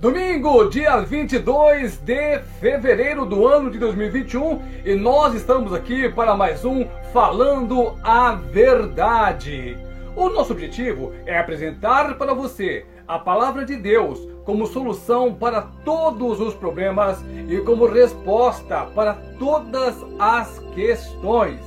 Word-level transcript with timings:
Domingo, 0.00 0.68
dia 0.68 1.00
22 1.00 1.96
de 1.96 2.38
fevereiro 2.60 3.26
do 3.26 3.48
ano 3.48 3.68
de 3.68 3.80
2021, 3.80 4.62
e 4.84 4.94
nós 4.94 5.34
estamos 5.34 5.74
aqui 5.74 6.08
para 6.08 6.36
mais 6.36 6.64
um 6.64 6.86
Falando 7.12 7.96
a 8.04 8.36
Verdade. 8.36 9.76
O 10.14 10.28
nosso 10.28 10.52
objetivo 10.52 11.12
é 11.26 11.36
apresentar 11.36 12.16
para 12.16 12.32
você 12.32 12.86
a 13.08 13.18
palavra 13.18 13.64
de 13.64 13.74
Deus 13.74 14.20
como 14.44 14.68
solução 14.68 15.34
para 15.34 15.62
todos 15.84 16.40
os 16.40 16.54
problemas 16.54 17.18
e 17.48 17.56
como 17.62 17.84
resposta 17.86 18.86
para 18.94 19.14
todas 19.36 19.96
as 20.16 20.60
questões. 20.76 21.58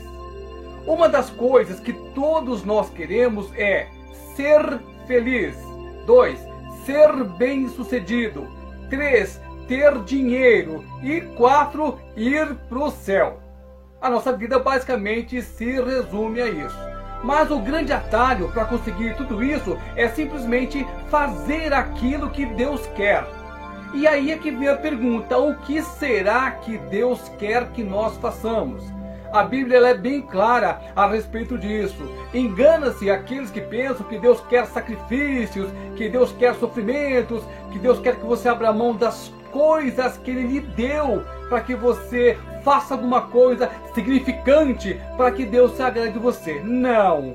Uma 0.88 1.10
das 1.10 1.30
coisas 1.30 1.82
que 1.82 1.92
todos 2.16 2.64
nós 2.64 2.90
queremos 2.92 3.52
é 3.58 3.90
ser 4.38 4.80
feliz. 5.06 5.54
2 6.08 6.51
ser 6.86 7.24
bem-sucedido. 7.24 8.48
3. 8.90 9.42
Ter 9.68 10.00
dinheiro. 10.04 10.84
E 11.02 11.22
4. 11.22 12.00
Ir 12.16 12.56
para 12.68 12.80
o 12.80 12.92
céu. 12.92 13.40
A 14.02 14.10
nossa 14.10 14.34
vida 14.34 14.58
basicamente 14.60 15.42
se 15.42 15.80
resume 15.80 16.42
a 16.42 16.48
isso. 16.48 16.92
Mas 17.24 17.52
o 17.52 17.60
grande 17.60 17.94
atalho 17.94 18.50
para 18.52 18.66
conseguir 18.66 19.16
tudo 19.16 19.44
isso 19.44 19.78
é 19.96 20.08
simplesmente 20.08 20.86
fazer 21.10 21.72
aquilo 21.72 22.32
que 22.32 22.46
Deus 22.46 22.86
quer. 22.96 23.26
E 23.94 24.08
aí 24.08 24.32
é 24.32 24.38
que 24.38 24.50
vem 24.50 24.70
a 24.70 24.76
pergunta: 24.76 25.38
o 25.38 25.56
que 25.60 25.82
será 25.82 26.50
que 26.52 26.78
Deus 26.78 27.30
quer 27.38 27.68
que 27.72 27.84
nós 27.84 28.18
façamos? 28.18 28.84
A 29.32 29.44
Bíblia 29.44 29.78
é 29.88 29.94
bem 29.94 30.22
clara 30.22 30.82
a 30.94 31.08
respeito 31.08 31.58
disso. 31.58 32.04
Engana-se 32.34 33.10
aqueles 33.10 33.50
que 33.50 33.62
pensam 33.62 34.06
que 34.06 34.20
Deus 34.20 34.42
quer 34.50 34.66
sacrifícios, 34.66 35.70
que 35.96 36.10
Deus 36.10 36.34
quer 36.34 36.54
sofrimentos, 36.56 37.42
que 37.72 37.80
Deus 37.80 38.00
quer 38.00 38.18
que 38.18 38.26
você 38.26 38.50
abra 38.50 38.74
mão 38.74 38.94
das 38.94 39.32
coisas 39.54 40.18
que 40.18 40.32
Ele 40.32 40.48
lhe 40.48 40.60
deu 40.60 41.24
para 41.48 41.62
que 41.62 41.74
você 41.74 42.38
faça 42.62 42.94
alguma 42.94 43.22
coisa 43.22 43.70
significante 43.94 45.00
para 45.16 45.32
que 45.32 45.46
Deus 45.46 45.78
se 45.78 45.82
agrade 45.82 46.12
de 46.12 46.20
você. 46.20 46.60
Não! 46.60 47.34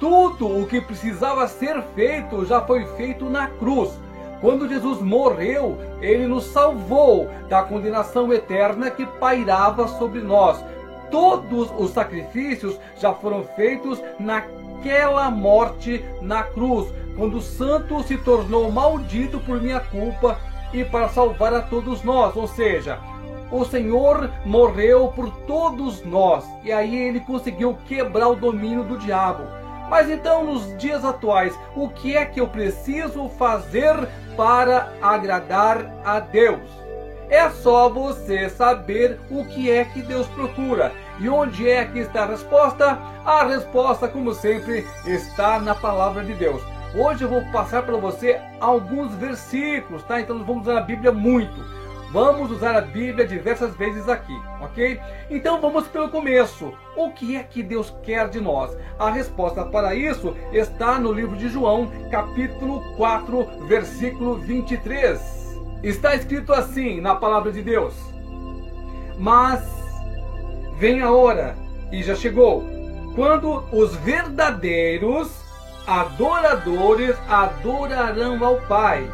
Tudo 0.00 0.60
o 0.60 0.66
que 0.66 0.80
precisava 0.80 1.46
ser 1.46 1.80
feito 1.94 2.44
já 2.46 2.60
foi 2.62 2.84
feito 2.96 3.30
na 3.30 3.46
cruz. 3.46 3.96
Quando 4.40 4.68
Jesus 4.68 5.00
morreu, 5.00 5.78
ele 6.00 6.26
nos 6.26 6.46
salvou 6.46 7.28
da 7.48 7.62
condenação 7.62 8.32
eterna 8.32 8.90
que 8.90 9.04
pairava 9.04 9.86
sobre 9.88 10.20
nós 10.20 10.64
todos 11.10 11.70
os 11.78 11.90
sacrifícios 11.90 12.78
já 12.98 13.12
foram 13.12 13.44
feitos 13.56 14.02
naquela 14.18 15.30
morte 15.30 16.04
na 16.20 16.42
cruz, 16.42 16.88
quando 17.16 17.38
o 17.38 17.42
santo 17.42 18.02
se 18.02 18.16
tornou 18.18 18.70
maldito 18.70 19.40
por 19.40 19.60
minha 19.60 19.80
culpa 19.80 20.38
e 20.72 20.84
para 20.84 21.08
salvar 21.08 21.52
a 21.54 21.62
todos 21.62 22.02
nós. 22.02 22.36
Ou 22.36 22.46
seja, 22.46 22.98
o 23.50 23.64
Senhor 23.64 24.30
morreu 24.44 25.08
por 25.08 25.30
todos 25.46 26.04
nós 26.04 26.44
e 26.62 26.70
aí 26.70 26.94
ele 26.94 27.20
conseguiu 27.20 27.76
quebrar 27.86 28.28
o 28.28 28.36
domínio 28.36 28.84
do 28.84 28.98
diabo. 28.98 29.44
Mas 29.88 30.10
então, 30.10 30.44
nos 30.44 30.76
dias 30.76 31.02
atuais, 31.02 31.58
o 31.74 31.88
que 31.88 32.14
é 32.14 32.26
que 32.26 32.40
eu 32.40 32.46
preciso 32.46 33.28
fazer 33.30 33.94
para 34.36 34.92
agradar 35.00 35.90
a 36.04 36.20
Deus? 36.20 36.77
É 37.30 37.50
só 37.50 37.90
você 37.90 38.48
saber 38.48 39.20
o 39.30 39.44
que 39.44 39.70
é 39.70 39.84
que 39.84 40.00
Deus 40.00 40.26
procura. 40.28 40.92
E 41.20 41.28
onde 41.28 41.68
é 41.68 41.84
que 41.84 41.98
está 41.98 42.22
a 42.22 42.26
resposta? 42.26 42.98
A 43.24 43.44
resposta, 43.44 44.08
como 44.08 44.32
sempre, 44.32 44.86
está 45.04 45.60
na 45.60 45.74
palavra 45.74 46.24
de 46.24 46.32
Deus. 46.32 46.62
Hoje 46.94 47.24
eu 47.24 47.28
vou 47.28 47.44
passar 47.52 47.82
para 47.82 47.98
você 47.98 48.40
alguns 48.58 49.14
versículos, 49.14 50.02
tá? 50.04 50.20
Então 50.20 50.38
nós 50.38 50.46
vamos 50.46 50.62
usar 50.62 50.78
a 50.78 50.82
Bíblia 50.82 51.12
muito. 51.12 51.78
Vamos 52.10 52.50
usar 52.50 52.74
a 52.74 52.80
Bíblia 52.80 53.26
diversas 53.26 53.76
vezes 53.76 54.08
aqui, 54.08 54.34
ok? 54.62 54.98
Então 55.28 55.60
vamos 55.60 55.86
pelo 55.86 56.08
começo. 56.08 56.72
O 56.96 57.10
que 57.10 57.36
é 57.36 57.42
que 57.42 57.62
Deus 57.62 57.94
quer 58.02 58.30
de 58.30 58.40
nós? 58.40 58.74
A 58.98 59.10
resposta 59.10 59.66
para 59.66 59.94
isso 59.94 60.34
está 60.50 60.98
no 60.98 61.12
livro 61.12 61.36
de 61.36 61.50
João, 61.50 61.92
capítulo 62.10 62.82
4, 62.96 63.66
versículo 63.66 64.36
23. 64.36 65.37
Está 65.82 66.14
escrito 66.16 66.52
assim 66.52 67.00
na 67.00 67.14
palavra 67.14 67.52
de 67.52 67.62
Deus: 67.62 67.94
Mas 69.16 69.62
vem 70.76 71.00
a 71.02 71.10
hora, 71.10 71.56
e 71.92 72.02
já 72.02 72.14
chegou, 72.14 72.64
quando 73.14 73.64
os 73.72 73.94
verdadeiros 73.96 75.30
adoradores 75.86 77.16
adorarão 77.28 78.44
ao 78.44 78.56
Pai, 78.62 79.08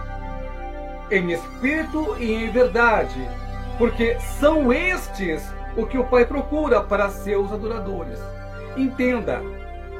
em 1.10 1.32
espírito 1.32 2.16
e 2.18 2.32
em 2.32 2.50
verdade, 2.50 3.28
porque 3.78 4.18
são 4.40 4.72
estes 4.72 5.42
o 5.76 5.86
que 5.86 5.98
o 5.98 6.04
Pai 6.04 6.24
procura 6.24 6.80
para 6.80 7.10
seus 7.10 7.52
adoradores. 7.52 8.18
Entenda, 8.76 9.40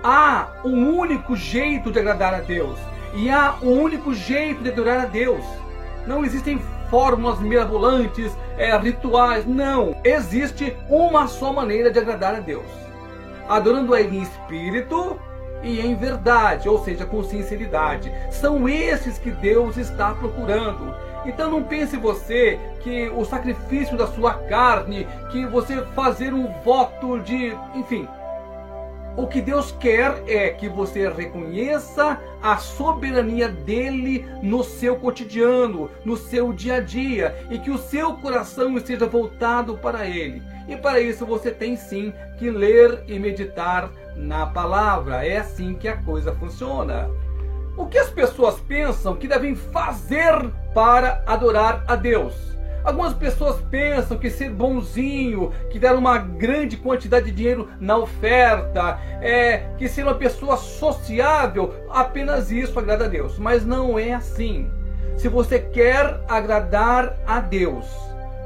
há 0.03 0.49
um 0.65 0.97
único 0.97 1.37
jeito 1.37 1.93
de 1.93 1.99
agradar 1.99 2.35
a 2.35 2.41
Deus, 2.41 2.79
e 3.15 3.31
há 3.31 3.55
um 3.63 3.81
único 3.83 4.15
jeito 4.15 4.63
de 4.63 4.71
adorar 4.71 5.01
a 5.01 5.07
Deus. 5.07 5.45
Não 6.07 6.25
existem 6.25 6.59
fórmulas 6.91 7.41
mirabolantes, 7.41 8.37
é, 8.57 8.77
rituais. 8.77 9.47
Não. 9.47 9.97
Existe 10.05 10.77
uma 10.89 11.27
só 11.27 11.53
maneira 11.53 11.91
de 11.91 11.99
agradar 11.99 12.35
a 12.35 12.41
Deus: 12.41 12.67
adorando 13.49 13.95
a 13.95 14.01
Ele 14.01 14.19
em 14.19 14.23
espírito 14.23 15.19
e 15.63 15.81
em 15.81 15.95
verdade, 15.95 16.69
ou 16.69 16.85
seja, 16.85 17.07
com 17.07 17.23
sinceridade. 17.25 18.13
São 18.31 18.69
esses 18.69 19.19
que 19.19 19.31
Deus 19.31 19.77
está 19.77 20.13
procurando. 20.15 20.95
Então 21.27 21.51
não 21.51 21.63
pense 21.63 21.97
você 21.97 22.61
que 22.81 23.09
o 23.09 23.25
sacrifício 23.25 23.97
da 23.97 24.07
sua 24.07 24.35
carne, 24.35 25.07
que 25.33 25.47
você 25.47 25.81
fazer 25.95 26.35
um 26.35 26.53
voto 26.63 27.19
de, 27.21 27.57
enfim, 27.75 28.07
o 29.17 29.29
que 29.29 29.41
Deus 29.41 29.71
quer 29.73 30.23
é 30.27 30.49
que 30.51 30.69
você 30.69 31.09
reconheça 31.09 32.21
a 32.43 32.57
soberania 32.57 33.49
dele 33.49 34.27
no 34.43 34.65
seu 34.65 34.97
cotidiano, 34.97 35.89
no 36.05 36.17
seu 36.17 36.53
dia 36.53 36.77
a 36.77 36.81
dia, 36.81 37.47
e 37.49 37.59
que 37.59 37.71
o 37.71 37.79
seu 37.79 38.15
coração 38.15 38.77
esteja 38.77 39.07
voltado 39.07 39.79
para 39.79 40.07
ele. 40.07 40.43
E 40.67 40.77
para 40.77 41.01
isso 41.01 41.25
você 41.25 41.51
tem 41.51 41.77
sim 41.77 42.13
que 42.39 42.51
ler 42.51 43.05
e 43.07 43.19
meditar 43.19 43.91
na 44.17 44.47
palavra. 44.47 45.25
É 45.25 45.39
assim 45.39 45.75
que 45.75 45.87
a 45.87 45.97
coisa 45.97 46.35
funciona. 46.35 47.09
O 47.77 47.87
que 47.87 47.99
as 47.99 48.11
pessoas 48.11 48.59
pensam 48.61 49.17
que 49.17 49.29
devem 49.29 49.55
fazer 49.55 50.51
para 50.75 51.23
adorar 51.27 51.85
a 51.87 51.95
Deus? 51.95 52.54
Algumas 52.85 53.15
pessoas 53.15 53.57
pensam 53.71 54.19
que 54.19 54.29
ser 54.29 54.51
bonzinho, 54.51 55.53
que 55.71 55.79
dar 55.79 55.97
uma 55.97 56.19
grande 56.19 56.77
quantidade 56.77 57.27
de 57.27 57.33
dinheiro 57.33 57.71
na 57.81 57.97
oferta, 57.97 59.01
é 59.23 59.69
que 59.79 59.89
ser 59.89 60.03
uma 60.03 60.15
pessoa 60.15 60.59
sociável, 60.59 61.75
apenas 61.89 62.51
isso 62.51 62.79
agrada 62.79 63.07
a 63.07 63.09
Deus. 63.09 63.39
Mas 63.39 63.65
não 63.65 63.99
é 63.99 64.13
assim. 64.13 64.71
Se 65.17 65.29
você 65.29 65.59
quer 65.59 66.21
agradar 66.29 67.17
a 67.27 67.41
Deus, 67.41 67.87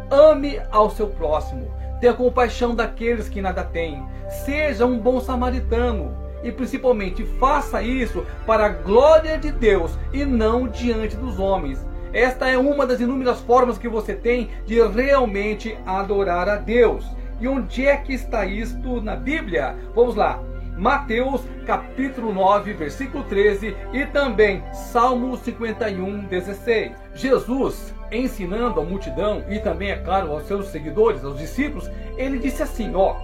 ame 0.09 0.61
ao 0.71 0.89
seu 0.89 1.09
próximo, 1.09 1.69
tenha 2.01 2.15
compaixão 2.15 2.77
daqueles 2.77 3.29
que 3.29 3.43
nada 3.43 3.65
têm, 3.65 4.07
seja 4.45 4.87
um 4.87 5.01
bom 5.01 5.21
samaritano 5.21 6.17
e 6.45 6.53
principalmente 6.53 7.25
faça 7.41 7.83
isso 7.83 8.25
para 8.47 8.67
a 8.67 8.69
glória 8.69 9.37
de 9.37 9.51
Deus 9.51 9.99
e 10.13 10.25
não 10.25 10.69
diante 10.69 11.17
dos 11.17 11.41
homens. 11.41 11.85
Esta 12.13 12.49
é 12.49 12.57
uma 12.57 12.87
das 12.87 13.01
inúmeras 13.01 13.41
formas 13.41 13.79
que 13.79 13.89
você 13.89 14.15
tem 14.15 14.51
de 14.67 14.81
realmente 14.89 15.77
adorar 15.85 16.49
a 16.49 16.57
Deus. 16.57 17.05
E 17.41 17.47
onde 17.47 17.87
é 17.87 17.97
que 17.97 18.13
está 18.13 18.45
isto 18.47 19.01
na 19.01 19.15
Bíblia? 19.15 19.77
Vamos 19.95 20.17
lá. 20.17 20.43
Mateus 20.77 21.43
capítulo 21.67 22.33
9, 22.33 22.73
versículo 22.73 23.25
13 23.25 23.77
e 23.93 24.07
também 24.07 24.63
Salmo 24.73 25.37
51, 25.37 26.27
16. 26.27 26.93
Jesus, 27.15 27.93
ensinando 28.13 28.81
a 28.81 28.85
multidão 28.85 29.45
e 29.49 29.59
também, 29.59 29.91
é 29.91 29.97
claro, 29.97 30.31
aos 30.33 30.47
seus 30.47 30.69
seguidores, 30.69 31.25
aos 31.25 31.39
discípulos, 31.39 31.91
ele 32.17 32.39
disse 32.39 32.63
assim, 32.63 32.95
ó: 32.95 33.17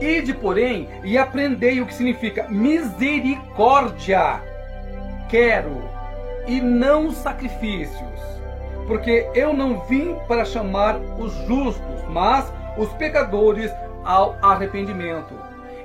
Ide, 0.00 0.32
porém, 0.32 0.88
e 1.04 1.18
aprendei 1.18 1.80
o 1.80 1.86
que 1.86 1.94
significa 1.94 2.48
misericórdia. 2.48 4.40
Quero 5.28 5.97
e 6.48 6.60
não 6.60 7.12
sacrifícios. 7.12 8.20
Porque 8.86 9.30
eu 9.34 9.52
não 9.52 9.80
vim 9.82 10.16
para 10.26 10.44
chamar 10.44 10.96
os 11.18 11.32
justos, 11.46 12.02
mas 12.08 12.50
os 12.76 12.88
pecadores 12.94 13.70
ao 14.04 14.34
arrependimento. 14.40 15.34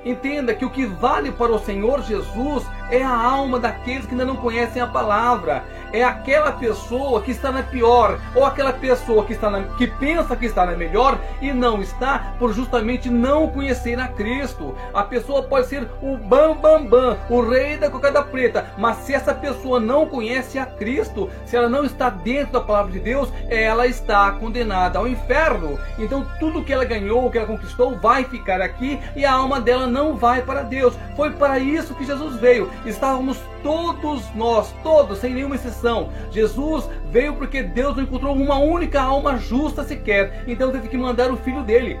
Entenda 0.04 0.54
que 0.54 0.64
o 0.64 0.70
que 0.70 0.86
vale 0.86 1.30
para 1.30 1.52
o 1.52 1.58
Senhor 1.58 2.02
Jesus 2.02 2.64
é 2.90 3.02
a 3.02 3.16
alma 3.16 3.58
daqueles 3.58 4.06
que 4.06 4.12
ainda 4.12 4.24
não 4.24 4.36
conhecem 4.36 4.80
a 4.80 4.86
palavra. 4.86 5.64
É 5.92 6.02
aquela 6.02 6.50
pessoa 6.52 7.22
que 7.22 7.30
está 7.30 7.52
na 7.52 7.62
pior, 7.62 8.18
ou 8.34 8.44
aquela 8.44 8.72
pessoa 8.72 9.24
que, 9.24 9.32
está 9.32 9.48
na, 9.48 9.62
que 9.76 9.86
pensa 9.86 10.34
que 10.34 10.46
está 10.46 10.66
na 10.66 10.72
melhor 10.72 11.18
e 11.40 11.52
não 11.52 11.80
está, 11.80 12.34
por 12.38 12.52
justamente 12.52 13.08
não 13.08 13.48
conhecer 13.48 13.98
a 14.00 14.08
Cristo. 14.08 14.74
A 14.92 15.04
pessoa 15.04 15.44
pode 15.44 15.68
ser 15.68 15.88
o 16.02 16.16
bam 16.16 16.56
bam 16.56 16.84
bam, 16.84 17.16
o 17.30 17.40
rei 17.48 17.76
da 17.76 17.88
cocada 17.88 18.22
preta, 18.22 18.66
mas 18.76 18.96
se 18.98 19.14
essa 19.14 19.32
pessoa 19.32 19.78
não 19.78 20.06
conhece 20.06 20.58
a 20.58 20.66
Cristo, 20.66 21.30
se 21.46 21.56
ela 21.56 21.68
não 21.68 21.84
está 21.84 22.10
dentro 22.10 22.54
da 22.54 22.60
palavra 22.60 22.90
de 22.90 22.98
Deus, 22.98 23.32
ela 23.48 23.86
está 23.86 24.32
condenada 24.32 24.98
ao 24.98 25.06
inferno. 25.06 25.78
Então 25.98 26.26
tudo 26.40 26.64
que 26.64 26.72
ela 26.72 26.84
ganhou, 26.84 27.30
que 27.30 27.38
ela 27.38 27.46
conquistou, 27.46 27.96
vai 27.98 28.24
ficar 28.24 28.60
aqui 28.60 28.98
e 29.14 29.24
a 29.24 29.32
alma 29.32 29.60
dela 29.60 29.86
não 29.86 30.16
vai 30.16 30.42
para 30.42 30.62
Deus. 30.62 30.94
Foi 31.16 31.30
para 31.30 31.58
isso 31.58 31.94
que 31.94 32.04
Jesus 32.04 32.36
veio. 32.36 32.70
Estávamos 32.86 33.38
todos 33.62 34.22
nós, 34.34 34.74
todos, 34.82 35.18
sem 35.18 35.34
nenhuma 35.34 35.54
exceção. 35.54 36.10
Jesus 36.30 36.88
veio 37.10 37.34
porque 37.34 37.62
Deus 37.62 37.96
não 37.96 38.02
encontrou 38.02 38.34
uma 38.34 38.58
única 38.58 39.00
alma 39.00 39.36
justa 39.36 39.84
sequer. 39.84 40.44
Então 40.46 40.70
teve 40.70 40.88
que 40.88 40.96
mandar 40.96 41.30
o 41.30 41.36
filho 41.36 41.62
dele. 41.62 41.98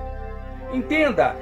Entenda, 0.72 1.36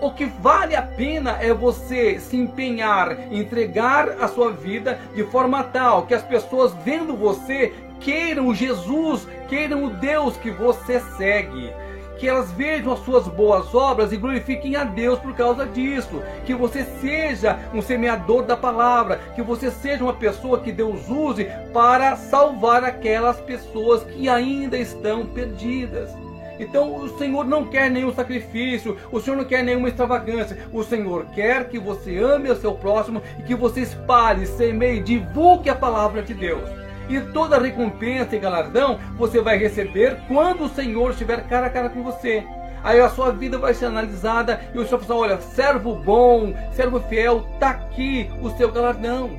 o 0.00 0.10
que 0.10 0.26
vale 0.26 0.76
a 0.76 0.82
pena 0.82 1.38
é 1.40 1.52
você 1.52 2.20
se 2.20 2.36
empenhar, 2.36 3.32
entregar 3.32 4.10
a 4.20 4.28
sua 4.28 4.52
vida 4.52 4.98
de 5.14 5.24
forma 5.24 5.62
tal 5.64 6.06
que 6.06 6.14
as 6.14 6.22
pessoas 6.22 6.74
vendo 6.84 7.16
você 7.16 7.72
queiram 8.00 8.48
o 8.48 8.54
Jesus, 8.54 9.26
queiram 9.48 9.84
o 9.84 9.90
Deus 9.90 10.36
que 10.36 10.50
você 10.50 11.00
segue 11.16 11.72
que 12.18 12.28
elas 12.28 12.50
vejam 12.52 12.92
as 12.92 13.00
suas 13.00 13.28
boas 13.28 13.74
obras 13.74 14.12
e 14.12 14.16
glorifiquem 14.16 14.76
a 14.76 14.84
Deus 14.84 15.18
por 15.18 15.34
causa 15.34 15.66
disso. 15.66 16.22
Que 16.44 16.54
você 16.54 16.84
seja 17.00 17.58
um 17.72 17.82
semeador 17.82 18.42
da 18.42 18.56
palavra, 18.56 19.20
que 19.34 19.42
você 19.42 19.70
seja 19.70 20.02
uma 20.02 20.14
pessoa 20.14 20.60
que 20.60 20.72
Deus 20.72 21.08
use 21.08 21.46
para 21.72 22.16
salvar 22.16 22.84
aquelas 22.84 23.40
pessoas 23.40 24.04
que 24.04 24.28
ainda 24.28 24.76
estão 24.76 25.26
perdidas. 25.26 26.10
Então 26.58 26.94
o 26.96 27.18
Senhor 27.18 27.44
não 27.44 27.66
quer 27.66 27.90
nenhum 27.90 28.14
sacrifício, 28.14 28.96
o 29.12 29.20
Senhor 29.20 29.36
não 29.36 29.44
quer 29.44 29.62
nenhuma 29.62 29.88
extravagância. 29.88 30.58
O 30.72 30.82
Senhor 30.82 31.26
quer 31.34 31.68
que 31.68 31.78
você 31.78 32.18
ame 32.18 32.50
o 32.50 32.56
seu 32.56 32.72
próximo 32.74 33.22
e 33.38 33.42
que 33.42 33.54
você 33.54 33.80
espalhe, 33.80 34.46
semeie, 34.46 35.00
divulgue 35.00 35.68
a 35.68 35.74
palavra 35.74 36.22
de 36.22 36.34
Deus. 36.34 36.85
E 37.08 37.20
toda 37.20 37.58
recompensa 37.58 38.34
e 38.34 38.38
galardão 38.38 38.98
você 39.16 39.40
vai 39.40 39.56
receber 39.58 40.18
quando 40.28 40.64
o 40.64 40.68
Senhor 40.68 41.10
estiver 41.10 41.46
cara 41.48 41.66
a 41.66 41.70
cara 41.70 41.88
com 41.88 42.02
você. 42.02 42.44
Aí 42.82 43.00
a 43.00 43.08
sua 43.08 43.32
vida 43.32 43.58
vai 43.58 43.74
ser 43.74 43.86
analisada 43.86 44.60
e 44.72 44.78
o 44.78 44.86
Senhor 44.86 45.00
fala: 45.00 45.20
olha, 45.20 45.40
servo 45.40 45.94
bom, 45.96 46.54
servo 46.72 47.00
fiel, 47.00 47.44
está 47.54 47.70
aqui 47.70 48.30
o 48.40 48.50
seu 48.50 48.70
galardão. 48.70 49.38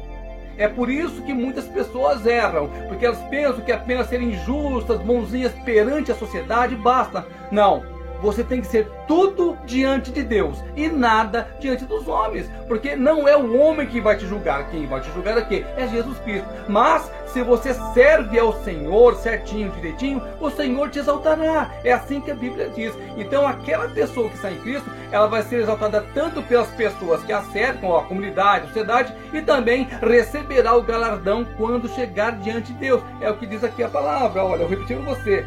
É 0.57 0.67
por 0.67 0.89
isso 0.89 1.21
que 1.21 1.33
muitas 1.33 1.65
pessoas 1.65 2.25
erram, 2.25 2.69
porque 2.87 3.05
elas 3.05 3.21
pensam 3.29 3.61
que 3.61 3.71
apenas 3.71 4.07
serem 4.07 4.33
justas, 4.43 4.99
bonzinhas 4.99 5.53
perante 5.63 6.11
a 6.11 6.15
sociedade 6.15 6.75
basta. 6.75 7.25
Não. 7.51 7.83
Você 8.21 8.43
tem 8.43 8.61
que 8.61 8.67
ser 8.67 8.89
tudo 9.07 9.55
diante 9.65 10.11
de 10.11 10.23
Deus 10.23 10.57
e 10.75 10.89
nada 10.89 11.47
diante 11.59 11.85
dos 11.85 12.07
homens, 12.07 12.49
porque 12.67 12.95
não 12.95 13.27
é 13.27 13.37
o 13.37 13.55
homem 13.59 13.85
que 13.85 14.01
vai 14.01 14.17
te 14.17 14.25
julgar, 14.25 14.71
quem 14.71 14.87
vai 14.87 14.99
te 15.01 15.11
julgar 15.11 15.37
aqui 15.37 15.63
é 15.77 15.87
Jesus 15.87 16.17
Cristo. 16.19 16.47
Mas 16.67 17.11
se 17.38 17.44
você 17.44 17.72
serve 17.94 18.39
ao 18.39 18.51
Senhor 18.63 19.16
certinho, 19.18 19.69
direitinho, 19.69 20.19
o 20.42 20.50
Senhor 20.50 20.89
te 20.89 20.98
exaltará. 20.98 21.69
É 21.84 21.94
assim 21.94 22.19
que 22.19 22.31
a 22.31 22.36
Bíblia 22.36 22.68
diz. 22.69 22.92
Então 23.16 23.45
aquela 23.45 23.88
pessoa 23.88 24.28
que 24.28 24.38
está 24.38 24.51
em 24.51 24.60
Cristo, 24.62 24.89
ela 25.12 25.28
vai 25.28 25.44
ser 25.44 25.57
exaltada 25.57 26.04
tanto 26.16 26.42
pelas 26.42 26.68
pessoas 26.69 27.24
que 27.24 27.31
a 27.31 27.44
cercam, 27.44 27.95
a 27.95 28.06
comunidade, 28.06 28.63
a 28.63 28.68
sociedade, 28.69 29.13
e 29.31 29.39
também 29.44 29.88
receberá 30.01 30.75
o 30.75 30.81
galardão 30.81 31.45
quando 31.57 31.88
chegar 31.89 32.39
diante 32.39 32.74
de 32.74 32.80
Deus. 32.80 33.04
É 33.22 33.30
o 33.30 33.38
que 33.38 33.45
diz 33.45 33.63
aqui 33.63 33.84
a 33.84 33.89
palavra. 33.89 34.44
Olha, 34.44 34.63
eu 34.63 34.68
repetindo 34.68 35.06
você. 35.06 35.45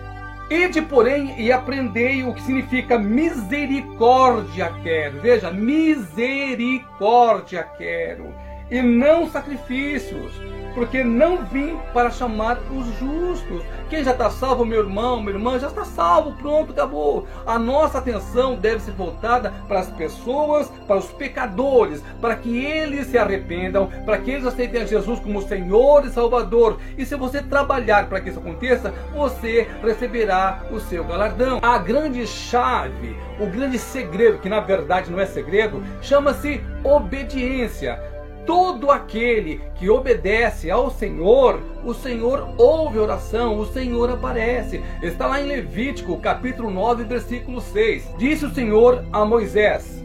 Ide, 0.48 0.82
porém, 0.82 1.34
e 1.40 1.50
aprendei 1.50 2.22
o 2.22 2.32
que 2.32 2.42
significa 2.42 2.96
misericórdia 2.96 4.72
quero. 4.84 5.20
Veja, 5.20 5.50
misericórdia 5.50 7.66
quero. 7.76 8.32
E 8.70 8.80
não 8.82 9.28
sacrifícios 9.28 10.32
porque 10.74 11.02
não 11.02 11.44
vim 11.44 11.78
para 11.92 12.10
chamar 12.10 12.58
os 12.70 12.86
justos. 12.98 13.62
Quem 13.88 14.04
já 14.04 14.12
está 14.12 14.30
salvo, 14.30 14.64
meu 14.64 14.80
irmão, 14.80 15.20
minha 15.20 15.32
irmã, 15.32 15.58
já 15.58 15.66
está 15.66 15.84
salvo, 15.84 16.32
pronto, 16.32 16.72
acabou. 16.72 17.26
A 17.44 17.58
nossa 17.58 17.98
atenção 17.98 18.54
deve 18.54 18.80
ser 18.80 18.92
voltada 18.92 19.52
para 19.66 19.80
as 19.80 19.90
pessoas, 19.90 20.68
para 20.86 20.96
os 20.96 21.06
pecadores, 21.06 22.02
para 22.20 22.36
que 22.36 22.64
eles 22.64 23.08
se 23.08 23.18
arrependam, 23.18 23.90
para 24.04 24.18
que 24.18 24.30
eles 24.30 24.46
aceitem 24.46 24.82
a 24.82 24.86
Jesus 24.86 25.18
como 25.20 25.42
Senhor 25.42 26.06
e 26.06 26.10
Salvador. 26.10 26.78
E 26.96 27.04
se 27.04 27.16
você 27.16 27.42
trabalhar 27.42 28.08
para 28.08 28.20
que 28.20 28.30
isso 28.30 28.38
aconteça, 28.38 28.94
você 29.12 29.66
receberá 29.82 30.62
o 30.70 30.78
seu 30.78 31.04
galardão. 31.04 31.58
A 31.62 31.78
grande 31.78 32.26
chave, 32.26 33.16
o 33.40 33.46
grande 33.46 33.78
segredo, 33.78 34.38
que 34.38 34.48
na 34.48 34.60
verdade 34.60 35.10
não 35.10 35.18
é 35.18 35.26
segredo, 35.26 35.82
chama-se 36.00 36.60
obediência 36.84 38.09
todo 38.46 38.90
aquele 38.90 39.60
que 39.76 39.88
obedece 39.88 40.70
ao 40.70 40.90
Senhor, 40.90 41.60
o 41.84 41.94
Senhor 41.94 42.54
ouve 42.56 42.98
a 42.98 43.02
oração, 43.02 43.58
o 43.58 43.66
Senhor 43.66 44.10
aparece. 44.10 44.82
Está 45.02 45.26
lá 45.26 45.40
em 45.40 45.46
Levítico, 45.46 46.18
capítulo 46.18 46.70
9, 46.70 47.04
versículo 47.04 47.60
6. 47.60 48.14
Disse 48.18 48.46
o 48.46 48.54
Senhor 48.54 49.04
a 49.12 49.24
Moisés: 49.24 50.04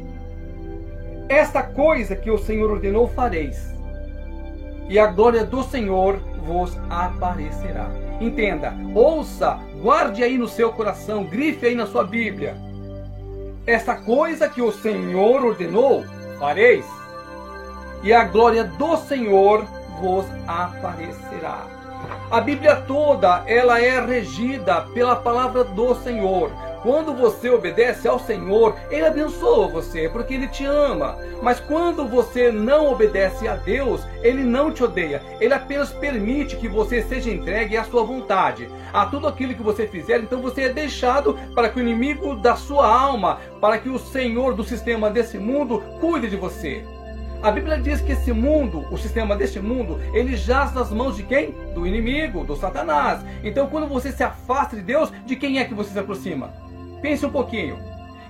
Esta 1.30 1.64
coisa 1.64 2.16
que 2.16 2.30
o 2.30 2.38
Senhor 2.38 2.72
ordenou 2.72 3.08
fareis, 3.08 3.74
e 4.90 5.00
a 5.00 5.08
glória 5.08 5.44
do 5.44 5.64
Senhor 5.64 6.18
vos 6.46 6.78
aparecerá. 6.90 7.90
Entenda, 8.22 8.74
ouça, 8.94 9.60
guarde 9.82 10.24
aí 10.24 10.38
no 10.38 10.48
seu 10.48 10.72
coração, 10.72 11.26
grife 11.26 11.66
aí 11.66 11.76
na 11.76 11.86
sua 11.86 12.04
Bíblia. 12.04 12.56
Esta 13.68 13.96
coisa 13.96 14.48
que 14.48 14.62
o 14.62 14.72
Senhor 14.72 15.44
ordenou, 15.44 16.06
fareis 16.40 16.86
e 18.06 18.14
a 18.14 18.24
glória 18.24 18.64
do 18.64 18.96
Senhor 18.98 19.66
vos 20.00 20.26
aparecerá. 20.48 21.66
A 22.30 22.40
Bíblia 22.40 22.76
toda, 22.76 23.44
ela 23.48 23.82
é 23.82 24.00
regida 24.00 24.82
pela 24.94 25.16
palavra 25.16 25.64
do 25.64 25.96
Senhor. 25.96 26.52
Quando 26.84 27.16
você 27.16 27.50
obedece 27.50 28.08
ao 28.08 28.20
Senhor, 28.20 28.76
Ele 28.92 29.08
abençoa 29.08 29.70
você, 29.70 30.08
porque 30.08 30.36
Ele 30.36 30.48
te 30.48 30.64
ama. 30.64 31.18
Mas 31.42 31.60
quando 31.60 32.08
você 32.08 32.52
não 32.52 32.92
obedece 32.92 33.48
a 33.48 33.56
Deus, 33.56 34.02
Ele 34.22 34.44
não 34.44 34.72
te 34.72 34.84
odeia. 34.84 35.20
Ele 35.42 35.56
apenas 35.56 35.92
permite 35.92 36.58
que 36.58 36.68
você 36.68 37.02
seja 37.02 37.32
entregue 37.32 37.76
à 37.76 37.84
sua 37.86 38.04
vontade, 38.04 38.70
a 38.94 39.08
tudo 39.08 39.28
aquilo 39.28 39.56
que 39.56 39.64
você 39.64 39.88
fizer. 39.88 40.20
Então 40.20 40.44
você 40.44 40.64
é 40.64 40.70
deixado 40.70 41.36
para 41.56 41.70
que 41.70 41.80
o 41.80 41.82
inimigo 41.82 42.36
da 42.36 42.56
sua 42.56 42.88
alma, 42.88 43.40
para 43.60 43.80
que 43.80 43.90
o 43.90 43.98
Senhor 43.98 44.54
do 44.54 44.64
sistema 44.64 45.10
desse 45.10 45.40
mundo 45.40 45.82
cuide 46.00 46.30
de 46.30 46.36
você. 46.36 46.86
A 47.42 47.52
Bíblia 47.52 47.80
diz 47.80 48.02
que 48.02 48.14
esse 48.14 48.32
mundo, 48.32 48.86
o 48.92 48.98
sistema 48.98 49.36
deste 49.36 49.60
mundo, 49.60 50.00
ele 50.14 50.36
jaz 50.36 50.74
nas 50.74 50.92
mãos 50.92 51.16
de 51.16 51.24
quem? 51.24 51.52
Do 51.74 51.86
inimigo, 51.86 52.44
do 52.44 52.56
Satanás. 52.56 53.24
Então, 53.44 53.68
quando 53.68 53.88
você 53.88 54.12
se 54.12 54.24
afasta 54.24 54.76
de 54.76 54.82
Deus, 54.82 55.12
de 55.26 55.36
quem 55.36 55.60
é 55.60 55.66
que 55.66 55.74
você 55.74 55.92
se 55.92 56.00
aproxima? 56.00 56.54
Pense 57.02 57.26
um 57.26 57.30
pouquinho. 57.30 57.78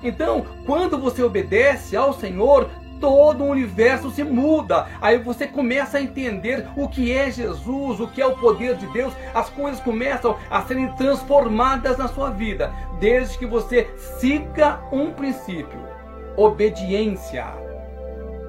Então, 0.03 0.45
quando 0.65 0.97
você 0.97 1.23
obedece 1.23 1.95
ao 1.95 2.13
Senhor, 2.13 2.69
todo 2.99 3.43
o 3.43 3.49
universo 3.49 4.11
se 4.11 4.23
muda. 4.23 4.87
Aí 5.01 5.17
você 5.17 5.47
começa 5.47 5.97
a 5.97 6.01
entender 6.01 6.67
o 6.75 6.87
que 6.87 7.11
é 7.11 7.31
Jesus, 7.31 7.99
o 7.99 8.07
que 8.07 8.21
é 8.21 8.25
o 8.25 8.37
poder 8.37 8.75
de 8.75 8.87
Deus. 8.87 9.13
As 9.33 9.49
coisas 9.49 9.79
começam 9.79 10.37
a 10.49 10.61
serem 10.63 10.91
transformadas 10.93 11.97
na 11.97 12.07
sua 12.07 12.29
vida, 12.31 12.73
desde 12.99 13.37
que 13.37 13.45
você 13.45 13.89
siga 14.19 14.79
um 14.91 15.11
princípio: 15.11 15.79
obediência. 16.35 17.64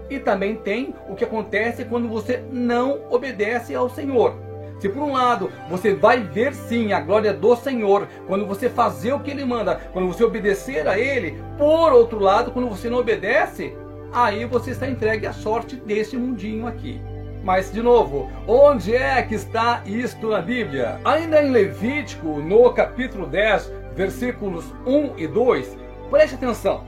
E 0.08 0.18
também 0.18 0.56
tem 0.56 0.94
o 1.08 1.14
que 1.14 1.24
acontece 1.24 1.84
quando 1.84 2.08
você 2.08 2.42
não 2.50 3.00
obedece 3.10 3.74
ao 3.74 3.88
Senhor. 3.88 4.34
Se 4.78 4.88
por 4.88 5.02
um 5.02 5.12
lado 5.12 5.50
você 5.70 5.94
vai 5.94 6.20
ver 6.20 6.54
sim 6.54 6.92
a 6.92 7.00
glória 7.00 7.32
do 7.32 7.56
Senhor 7.56 8.06
quando 8.26 8.46
você 8.46 8.68
fazer 8.68 9.12
o 9.12 9.20
que 9.20 9.30
Ele 9.30 9.44
manda, 9.44 9.80
quando 9.92 10.08
você 10.08 10.22
obedecer 10.22 10.86
a 10.86 10.98
Ele, 10.98 11.42
por 11.56 11.92
outro 11.92 12.18
lado, 12.18 12.50
quando 12.50 12.68
você 12.68 12.90
não 12.90 12.98
obedece, 12.98 13.74
aí 14.12 14.44
você 14.44 14.72
está 14.72 14.88
entregue 14.88 15.26
à 15.26 15.32
sorte 15.32 15.76
desse 15.76 16.16
mundinho 16.16 16.66
aqui. 16.66 17.00
Mas, 17.42 17.72
de 17.72 17.80
novo, 17.80 18.28
onde 18.46 18.94
é 18.94 19.22
que 19.22 19.36
está 19.36 19.80
isto 19.86 20.30
na 20.30 20.42
Bíblia? 20.42 21.00
Ainda 21.04 21.42
em 21.42 21.50
Levítico, 21.50 22.40
no 22.40 22.72
capítulo 22.72 23.24
10, 23.24 23.72
versículos 23.94 24.64
1 24.84 25.12
e 25.16 25.28
2, 25.28 25.78
preste 26.10 26.34
atenção. 26.34 26.84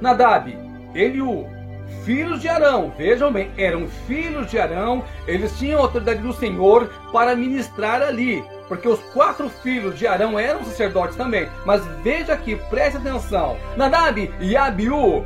Nadab, 0.00 0.56
Eliú, 0.94 1.46
filhos 2.04 2.40
de 2.40 2.48
Arão, 2.48 2.92
vejam 2.96 3.32
bem, 3.32 3.50
eram 3.56 3.86
filhos 4.06 4.50
de 4.50 4.58
Arão, 4.58 5.04
eles 5.26 5.56
tinham 5.58 5.80
autoridade 5.80 6.20
do 6.20 6.32
Senhor 6.32 6.90
para 7.12 7.36
ministrar 7.36 8.02
ali, 8.02 8.42
porque 8.68 8.88
os 8.88 9.00
quatro 9.12 9.48
filhos 9.48 9.98
de 9.98 10.06
Arão 10.06 10.38
eram 10.38 10.64
sacerdotes 10.64 11.16
também. 11.16 11.48
Mas 11.64 11.84
veja 12.02 12.32
aqui, 12.32 12.56
preste 12.70 12.96
atenção: 12.96 13.56
Nadab 13.76 14.32
e 14.40 14.56
Abiú, 14.56 15.24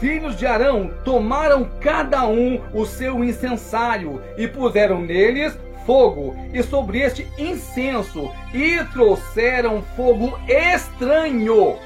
filhos 0.00 0.36
de 0.36 0.46
Arão 0.46 0.90
tomaram 1.04 1.68
cada 1.80 2.26
um 2.26 2.60
o 2.72 2.84
seu 2.86 3.24
incensário 3.24 4.22
e 4.36 4.46
puseram 4.46 5.00
neles 5.00 5.56
fogo. 5.86 6.36
E 6.52 6.62
sobre 6.62 7.00
este 7.00 7.26
incenso 7.38 8.30
e 8.52 8.82
trouxeram 8.92 9.82
fogo 9.96 10.38
estranho 10.48 11.78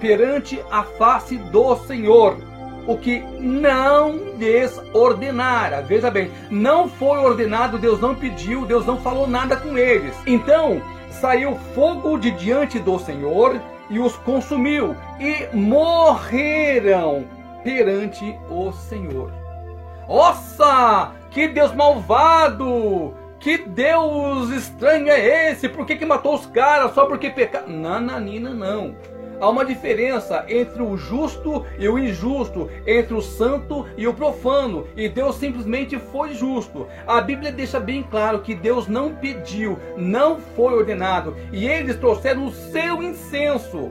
perante 0.00 0.60
a 0.70 0.82
face 0.82 1.36
do 1.36 1.76
Senhor, 1.76 2.36
o 2.88 2.96
que 2.96 3.20
não 3.38 4.16
lhes 4.38 4.80
ordenara. 4.94 5.82
Veja 5.82 6.10
bem, 6.10 6.30
não 6.50 6.88
foi 6.88 7.18
ordenado, 7.18 7.76
Deus 7.76 8.00
não 8.00 8.14
pediu, 8.14 8.64
Deus 8.64 8.86
não 8.86 8.96
falou 8.96 9.28
nada 9.28 9.56
com 9.58 9.76
eles. 9.76 10.16
Então 10.26 10.80
saiu 11.10 11.54
fogo 11.74 12.18
de 12.18 12.30
diante 12.30 12.78
do 12.78 12.98
Senhor 12.98 13.60
e 13.90 13.98
os 13.98 14.16
consumiu, 14.16 14.96
e 15.20 15.54
morreram 15.54 17.26
perante 17.62 18.38
o 18.50 18.72
Senhor. 18.72 19.30
Nossa, 20.08 21.12
que 21.30 21.46
Deus 21.46 21.74
malvado! 21.74 23.14
Que 23.38 23.56
Deus 23.56 24.50
estranho 24.50 25.08
é 25.08 25.50
esse? 25.50 25.68
Por 25.68 25.86
que, 25.86 25.94
que 25.94 26.04
matou 26.04 26.34
os 26.34 26.46
caras 26.46 26.92
só 26.92 27.06
porque 27.06 27.30
pecaram? 27.30 27.68
Nananina, 27.68 28.52
não. 28.52 28.96
Há 29.40 29.48
uma 29.48 29.64
diferença 29.64 30.44
entre 30.48 30.82
o 30.82 30.96
justo 30.96 31.64
e 31.78 31.88
o 31.88 31.98
injusto, 31.98 32.68
entre 32.86 33.14
o 33.14 33.22
santo 33.22 33.86
e 33.96 34.06
o 34.06 34.14
profano, 34.14 34.86
e 34.96 35.08
Deus 35.08 35.36
simplesmente 35.36 35.98
foi 35.98 36.34
justo. 36.34 36.86
A 37.06 37.20
Bíblia 37.20 37.52
deixa 37.52 37.78
bem 37.78 38.02
claro 38.02 38.40
que 38.40 38.54
Deus 38.54 38.88
não 38.88 39.14
pediu, 39.14 39.78
não 39.96 40.38
foi 40.56 40.74
ordenado, 40.74 41.36
e 41.52 41.66
eles 41.66 41.96
trouxeram 41.96 42.46
o 42.46 42.52
seu 42.52 43.02
incenso. 43.02 43.90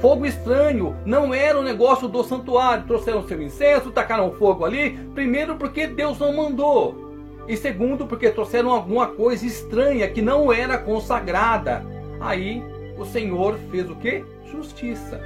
Fogo 0.00 0.26
estranho, 0.26 0.94
não 1.06 1.32
era 1.32 1.56
o 1.56 1.62
um 1.62 1.64
negócio 1.64 2.06
do 2.06 2.22
santuário. 2.22 2.84
Trouxeram 2.86 3.26
seu 3.26 3.40
incenso, 3.40 3.90
tacaram 3.90 4.32
fogo 4.32 4.64
ali, 4.64 4.90
primeiro 5.14 5.56
porque 5.56 5.86
Deus 5.86 6.18
não 6.18 6.36
mandou. 6.36 7.06
E 7.48 7.56
segundo, 7.56 8.06
porque 8.06 8.28
trouxeram 8.28 8.72
alguma 8.72 9.06
coisa 9.06 9.46
estranha 9.46 10.08
que 10.08 10.20
não 10.20 10.52
era 10.52 10.76
consagrada. 10.76 11.82
Aí 12.20 12.62
o 12.96 13.04
Senhor 13.04 13.58
fez 13.70 13.88
o 13.90 13.96
que? 13.96 14.24
justiça. 14.50 15.20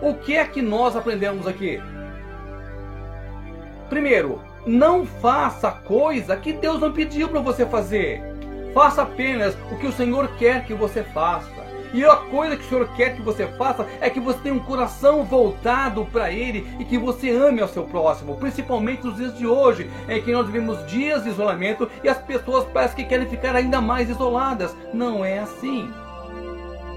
O 0.00 0.14
que 0.14 0.36
é 0.36 0.44
que 0.44 0.62
nós 0.62 0.96
aprendemos 0.96 1.46
aqui? 1.46 1.80
Primeiro, 3.88 4.40
não 4.66 5.04
faça 5.04 5.70
coisa 5.70 6.36
que 6.36 6.52
Deus 6.52 6.80
não 6.80 6.92
pediu 6.92 7.28
para 7.28 7.40
você 7.40 7.66
fazer. 7.66 8.22
Faça 8.72 9.02
apenas 9.02 9.56
o 9.72 9.76
que 9.76 9.86
o 9.86 9.92
Senhor 9.92 10.28
quer 10.38 10.64
que 10.64 10.74
você 10.74 11.02
faça. 11.02 11.60
E 11.92 12.04
a 12.04 12.14
coisa 12.14 12.56
que 12.56 12.64
o 12.64 12.68
Senhor 12.68 12.88
quer 12.94 13.16
que 13.16 13.22
você 13.22 13.48
faça 13.58 13.84
é 14.00 14.08
que 14.08 14.20
você 14.20 14.38
tenha 14.38 14.54
um 14.54 14.60
coração 14.60 15.24
voltado 15.24 16.06
para 16.06 16.30
Ele 16.30 16.64
e 16.78 16.84
que 16.84 16.96
você 16.96 17.30
ame 17.30 17.60
ao 17.60 17.66
seu 17.66 17.82
próximo, 17.82 18.36
principalmente 18.36 19.04
nos 19.04 19.16
dias 19.16 19.36
de 19.36 19.44
hoje, 19.44 19.90
em 20.08 20.22
que 20.22 20.30
nós 20.30 20.46
vivemos 20.46 20.86
dias 20.86 21.24
de 21.24 21.30
isolamento 21.30 21.90
e 22.04 22.08
as 22.08 22.18
pessoas 22.18 22.64
parecem 22.66 22.98
que 22.98 23.04
querem 23.06 23.28
ficar 23.28 23.56
ainda 23.56 23.80
mais 23.80 24.08
isoladas. 24.08 24.74
Não 24.94 25.24
é 25.24 25.40
assim. 25.40 25.92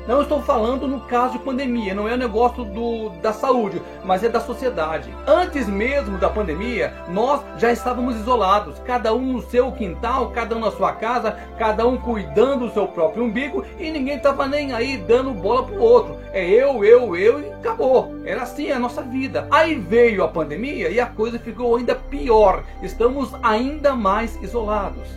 Não 0.05 0.21
estou 0.21 0.41
falando 0.41 0.85
no 0.85 0.99
caso 0.99 1.33
de 1.33 1.39
pandemia, 1.39 1.95
não 1.95 2.09
é 2.09 2.13
um 2.13 2.17
negócio 2.17 2.65
do, 2.65 3.09
da 3.21 3.31
saúde, 3.31 3.81
mas 4.03 4.21
é 4.21 4.27
da 4.27 4.41
sociedade. 4.41 5.09
Antes 5.25 5.65
mesmo 5.65 6.17
da 6.17 6.29
pandemia, 6.29 6.93
nós 7.07 7.41
já 7.57 7.71
estávamos 7.71 8.17
isolados, 8.17 8.79
cada 8.79 9.13
um 9.13 9.33
no 9.33 9.41
seu 9.41 9.71
quintal, 9.71 10.31
cada 10.31 10.57
um 10.57 10.59
na 10.59 10.71
sua 10.71 10.91
casa, 10.91 11.37
cada 11.57 11.87
um 11.87 11.95
cuidando 11.95 12.67
do 12.67 12.73
seu 12.73 12.85
próprio 12.85 13.23
umbigo 13.23 13.63
e 13.79 13.89
ninguém 13.91 14.17
estava 14.17 14.45
nem 14.45 14.73
aí 14.73 14.97
dando 14.97 15.31
bola 15.31 15.63
pro 15.63 15.81
outro. 15.81 16.17
É 16.33 16.45
eu, 16.45 16.83
eu, 16.83 17.15
eu 17.15 17.39
e 17.39 17.51
acabou. 17.53 18.13
Era 18.25 18.43
assim 18.43 18.71
a 18.71 18.79
nossa 18.79 19.01
vida. 19.01 19.47
Aí 19.49 19.75
veio 19.75 20.23
a 20.23 20.27
pandemia 20.27 20.89
e 20.89 20.99
a 20.99 21.05
coisa 21.05 21.39
ficou 21.39 21.77
ainda 21.77 21.95
pior. 21.95 22.63
Estamos 22.81 23.33
ainda 23.41 23.95
mais 23.95 24.37
isolados. 24.41 25.07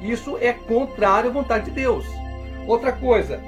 Isso 0.00 0.38
é 0.40 0.52
contrário 0.52 1.28
à 1.28 1.32
vontade 1.32 1.66
de 1.66 1.72
Deus. 1.72 2.04
Outra 2.66 2.92
coisa, 2.92 3.40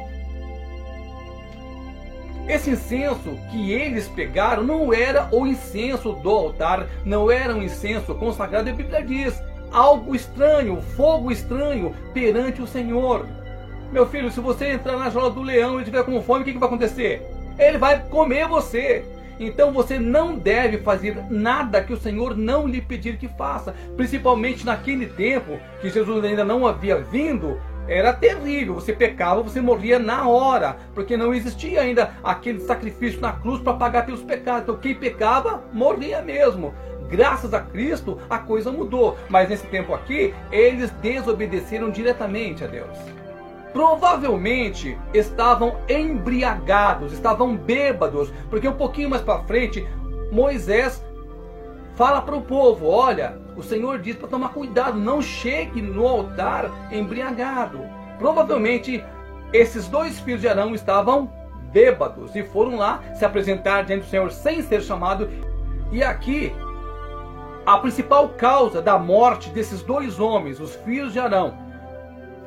esse 2.48 2.70
incenso 2.70 3.38
que 3.50 3.72
eles 3.72 4.06
pegaram 4.08 4.62
não 4.62 4.92
era 4.92 5.28
o 5.32 5.46
incenso 5.46 6.12
do 6.12 6.30
altar, 6.30 6.86
não 7.04 7.30
era 7.30 7.54
um 7.54 7.62
incenso 7.62 8.14
consagrado, 8.14 8.68
a 8.68 8.72
Bíblia 8.72 9.02
diz, 9.02 9.42
algo 9.72 10.14
estranho, 10.14 10.80
fogo 10.96 11.30
estranho 11.32 11.94
perante 12.12 12.60
o 12.60 12.66
Senhor. 12.66 13.26
Meu 13.90 14.06
filho, 14.06 14.30
se 14.30 14.40
você 14.40 14.72
entrar 14.72 14.96
na 14.96 15.10
jaula 15.10 15.30
do 15.30 15.42
leão 15.42 15.80
e 15.80 15.84
tiver 15.84 16.04
com 16.04 16.20
fome, 16.22 16.42
o 16.42 16.44
que, 16.44 16.52
que 16.52 16.58
vai 16.58 16.68
acontecer? 16.68 17.22
Ele 17.58 17.78
vai 17.78 18.00
comer 18.04 18.46
você. 18.46 19.04
Então 19.38 19.72
você 19.72 19.98
não 19.98 20.36
deve 20.36 20.78
fazer 20.78 21.16
nada 21.28 21.82
que 21.82 21.92
o 21.92 22.00
Senhor 22.00 22.36
não 22.36 22.68
lhe 22.68 22.80
pedir 22.80 23.16
que 23.16 23.26
faça, 23.26 23.74
principalmente 23.96 24.64
naquele 24.64 25.06
tempo 25.06 25.58
que 25.80 25.90
Jesus 25.90 26.24
ainda 26.24 26.44
não 26.44 26.66
havia 26.66 27.00
vindo 27.00 27.60
era 27.88 28.12
terrível. 28.12 28.74
Você 28.74 28.92
pecava, 28.92 29.42
você 29.42 29.60
morria 29.60 29.98
na 29.98 30.28
hora, 30.28 30.76
porque 30.94 31.16
não 31.16 31.34
existia 31.34 31.80
ainda 31.80 32.12
aquele 32.22 32.60
sacrifício 32.60 33.20
na 33.20 33.32
cruz 33.32 33.60
para 33.60 33.74
pagar 33.74 34.06
pelos 34.06 34.22
pecados. 34.22 34.62
Então 34.62 34.76
quem 34.76 34.94
pecava 34.94 35.62
morria 35.72 36.22
mesmo. 36.22 36.74
Graças 37.08 37.52
a 37.52 37.60
Cristo 37.60 38.18
a 38.28 38.38
coisa 38.38 38.72
mudou, 38.72 39.16
mas 39.28 39.48
nesse 39.48 39.66
tempo 39.66 39.94
aqui 39.94 40.34
eles 40.50 40.90
desobedeceram 41.02 41.90
diretamente 41.90 42.64
a 42.64 42.66
Deus. 42.66 42.96
Provavelmente 43.72 44.96
estavam 45.12 45.76
embriagados, 45.88 47.12
estavam 47.12 47.56
bêbados, 47.56 48.32
porque 48.48 48.68
um 48.68 48.74
pouquinho 48.74 49.10
mais 49.10 49.22
para 49.22 49.42
frente 49.42 49.86
Moisés 50.30 51.04
fala 51.96 52.20
para 52.22 52.36
o 52.36 52.42
povo: 52.42 52.86
olha, 52.88 53.36
o 53.56 53.62
Senhor 53.62 53.98
diz 53.98 54.16
para 54.16 54.28
tomar 54.28 54.50
cuidado, 54.50 54.98
não 54.98 55.20
chegue 55.22 55.80
no 55.80 56.06
altar 56.06 56.70
embriagado. 56.92 57.80
Provavelmente 58.18 59.04
esses 59.52 59.88
dois 59.88 60.18
filhos 60.20 60.40
de 60.40 60.48
Arão 60.48 60.74
estavam 60.74 61.30
bêbados 61.72 62.34
e 62.36 62.42
foram 62.42 62.76
lá 62.76 63.02
se 63.14 63.24
apresentar 63.24 63.84
diante 63.84 64.04
do 64.04 64.10
Senhor 64.10 64.30
sem 64.30 64.62
ser 64.62 64.82
chamado. 64.82 65.28
E 65.92 66.02
aqui 66.02 66.52
a 67.66 67.78
principal 67.78 68.28
causa 68.30 68.82
da 68.82 68.98
morte 68.98 69.48
desses 69.50 69.82
dois 69.82 70.20
homens, 70.20 70.60
os 70.60 70.74
filhos 70.76 71.12
de 71.12 71.18
Arão. 71.18 71.56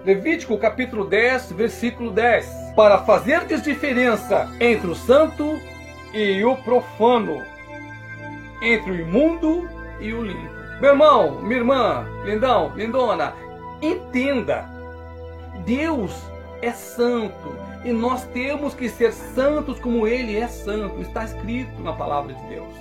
Levítico 0.06 0.58
capítulo 0.58 1.06
10, 1.06 1.54
versículo 1.54 2.12
10. 2.12 2.74
Para 2.76 3.00
fazer 3.00 3.46
diferença 3.46 4.48
entre 4.60 4.90
o 4.90 4.96
santo 4.96 5.60
e 6.14 6.46
o 6.46 6.56
profano, 6.58 7.42
entre 8.62 8.92
o 8.92 9.00
imundo 9.00 9.70
e 10.00 10.14
o 10.14 10.24
limpo. 10.24 10.58
Meu 10.80 10.92
irmão, 10.92 11.42
minha 11.42 11.58
irmã, 11.58 12.06
lindão, 12.24 12.72
lindona, 12.76 13.34
entenda. 13.82 14.70
Deus 15.66 16.14
é 16.62 16.72
santo 16.72 17.56
e 17.84 17.92
nós 17.92 18.26
temos 18.26 18.74
que 18.74 18.90
ser 18.90 19.12
santos 19.12 19.80
como 19.80 20.08
Ele 20.08 20.38
é 20.38 20.48
santo. 20.48 21.02
Está 21.02 21.24
escrito 21.24 21.82
na 21.82 21.94
palavra 21.94 22.34
de 22.34 22.44
Deus. 22.48 22.74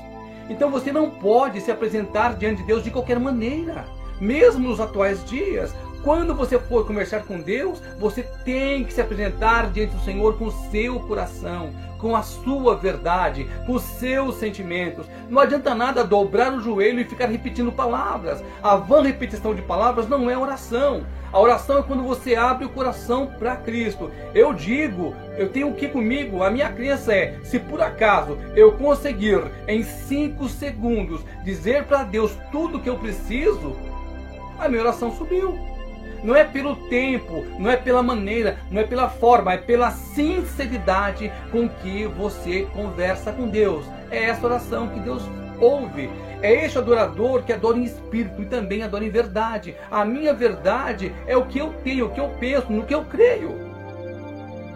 Então 0.49 0.71
você 0.71 0.93
não 0.93 1.11
pode 1.11 1.61
se 1.61 1.71
apresentar 1.71 2.35
diante 2.35 2.61
de 2.61 2.67
Deus 2.67 2.85
de 2.85 2.91
qualquer 2.91 3.19
maneira. 3.19 3.85
Mesmo 4.21 4.69
nos 4.69 4.81
atuais 4.81 5.25
dias, 5.25 5.75
quando 6.03 6.35
você 6.35 6.59
for 6.59 6.87
conversar 6.87 7.25
com 7.25 7.41
Deus, 7.41 7.83
você 7.99 8.23
tem 8.45 8.85
que 8.85 8.93
se 8.93 9.01
apresentar 9.01 9.71
diante 9.71 9.95
do 9.95 10.05
Senhor 10.05 10.39
com 10.39 10.47
o 10.47 10.71
seu 10.71 11.01
coração, 11.01 11.71
com 12.07 12.15
a 12.15 12.23
sua 12.23 12.77
verdade, 12.77 13.49
com 13.67 13.73
os 13.73 13.83
seus 13.83 14.37
sentimentos. 14.37 15.07
Não 15.29 15.43
adianta 15.43 15.75
nada 15.75 16.05
dobrar 16.05 16.53
o 16.53 16.61
joelho 16.61 17.01
e 17.01 17.05
ficar 17.05 17.27
repetindo 17.27 17.73
palavras. 17.73 18.45
A 18.63 18.77
vã 18.77 19.03
repetição 19.03 19.53
de 19.53 19.61
palavras 19.61 20.09
não 20.09 20.31
é 20.31 20.39
oração. 20.39 21.05
A 21.33 21.41
oração 21.41 21.79
é 21.79 21.83
quando 21.83 22.05
você 22.05 22.37
abre 22.37 22.65
o 22.65 22.69
coração 22.69 23.27
para 23.27 23.57
Cristo. 23.57 24.09
Eu 24.33 24.55
digo, 24.55 25.17
eu 25.37 25.49
tenho 25.49 25.71
aqui 25.71 25.89
comigo, 25.89 26.45
a 26.45 26.51
minha 26.51 26.73
crença 26.73 27.13
é: 27.13 27.41
se 27.43 27.59
por 27.59 27.83
acaso 27.83 28.39
eu 28.55 28.75
conseguir 28.75 29.43
em 29.67 29.83
cinco 29.83 30.49
segundos 30.49 31.23
dizer 31.43 31.87
para 31.87 32.05
Deus 32.05 32.39
tudo 32.53 32.79
que 32.79 32.89
eu 32.89 32.99
preciso, 32.99 33.77
a 34.61 34.69
minha 34.69 34.83
oração 34.83 35.11
subiu. 35.11 35.76
Não 36.23 36.35
é 36.35 36.45
pelo 36.45 36.77
tempo, 36.89 37.45
não 37.59 37.71
é 37.71 37.77
pela 37.77 38.03
maneira, 38.03 38.59
não 38.71 38.81
é 38.81 38.85
pela 38.85 39.09
forma, 39.09 39.53
é 39.53 39.59
pela 39.59 39.91
sinceridade 39.91 41.33
com 41.51 41.69
que 41.69 42.07
você 42.07 42.67
conversa 42.75 43.33
com 43.33 43.49
Deus. 43.49 43.85
É 44.11 44.25
essa 44.25 44.47
oração 44.47 44.89
que 44.89 45.01
Deus 45.01 45.23
ouve. 45.61 46.11
É 46.43 46.65
este 46.65 46.79
adorador 46.79 47.43
que 47.43 47.53
adora 47.53 47.79
em 47.79 47.85
espírito 47.85 48.43
e 48.43 48.47
também 48.47 48.83
adora 48.83 49.05
em 49.05 49.11
verdade. 49.11 49.75
A 49.91 50.05
minha 50.05 50.35
verdade 50.35 51.15
é 51.27 51.37
o 51.37 51.47
que 51.47 51.59
eu 51.59 51.73
tenho, 51.83 52.07
o 52.07 52.11
que 52.11 52.21
eu 52.21 52.29
penso, 52.39 52.71
no 52.71 52.85
que 52.85 52.95
eu 52.95 53.05
creio. 53.05 53.67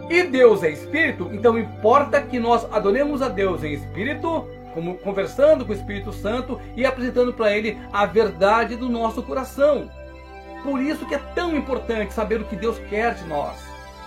E 0.09 0.23
Deus 0.23 0.61
é 0.63 0.69
espírito, 0.69 1.29
então 1.31 1.57
importa 1.57 2.21
que 2.21 2.37
nós 2.37 2.67
adoremos 2.73 3.21
a 3.21 3.29
Deus 3.29 3.63
em 3.63 3.73
espírito, 3.73 4.45
como 4.73 4.97
conversando 4.97 5.65
com 5.65 5.71
o 5.71 5.75
Espírito 5.75 6.11
Santo 6.11 6.59
e 6.75 6.85
apresentando 6.85 7.33
para 7.33 7.55
ele 7.55 7.77
a 7.93 8.05
verdade 8.05 8.75
do 8.75 8.89
nosso 8.89 9.23
coração. 9.23 9.89
Por 10.63 10.81
isso 10.81 11.05
que 11.05 11.15
é 11.15 11.21
tão 11.33 11.55
importante 11.55 12.13
saber 12.13 12.41
o 12.41 12.45
que 12.45 12.55
Deus 12.55 12.77
quer 12.89 13.15
de 13.15 13.25
nós. 13.25 13.57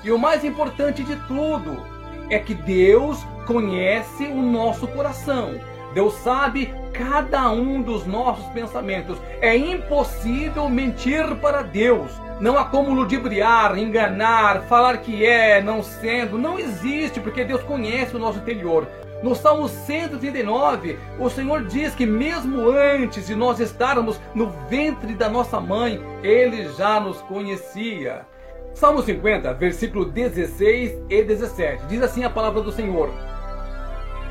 E 0.02 0.11
o 0.11 0.18
mais 0.18 0.44
importante 0.44 1.02
de 1.02 1.16
tudo 1.26 1.82
é 2.30 2.38
que 2.38 2.54
Deus 2.54 3.25
conhece 3.46 4.25
o 4.25 4.42
nosso 4.42 4.87
coração. 4.88 5.54
Deus 5.94 6.14
sabe 6.14 6.75
cada 6.92 7.50
um 7.50 7.80
dos 7.80 8.06
nossos 8.06 8.44
pensamentos. 8.52 9.18
É 9.40 9.56
impossível 9.56 10.68
mentir 10.68 11.25
para 11.37 11.62
Deus. 11.62 12.11
Não 12.40 12.58
há 12.58 12.64
como 12.64 12.92
ludibriar, 12.92 13.78
enganar, 13.78 14.62
falar 14.62 14.99
que 14.99 15.25
é, 15.25 15.62
não 15.62 15.82
sendo. 15.82 16.37
Não 16.37 16.58
existe, 16.58 17.20
porque 17.20 17.44
Deus 17.44 17.62
conhece 17.62 18.16
o 18.16 18.18
nosso 18.18 18.38
interior. 18.38 18.88
No 19.25 19.35
Salmo 19.35 19.71
139, 19.71 20.99
o 21.19 21.31
Senhor 21.31 21.64
diz 21.64 21.95
que 21.95 22.04
mesmo 22.04 22.69
antes 22.69 23.26
de 23.26 23.35
nós 23.35 23.59
estarmos 23.59 24.21
no 24.35 24.50
ventre 24.69 25.14
da 25.14 25.31
nossa 25.31 25.59
mãe, 25.59 25.99
Ele 26.23 26.69
já 26.75 27.00
nos 27.00 27.23
conhecia. 27.23 28.26
Salmo 28.75 29.00
50, 29.00 29.54
versículo 29.54 30.04
16 30.04 31.04
e 31.09 31.23
17, 31.23 31.87
diz 31.87 32.02
assim 32.02 32.23
a 32.23 32.28
palavra 32.28 32.61
do 32.61 32.71
Senhor: 32.71 33.09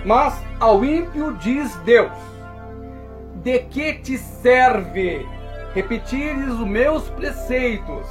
Mas 0.06 0.40
ao 0.60 0.86
ímpio 0.86 1.36
diz 1.40 1.76
Deus: 1.78 2.12
De 3.38 3.58
que 3.62 3.94
te 3.94 4.16
serve 4.16 5.26
repetires 5.74 6.54
os 6.54 6.68
meus 6.68 7.10
preceitos 7.10 8.08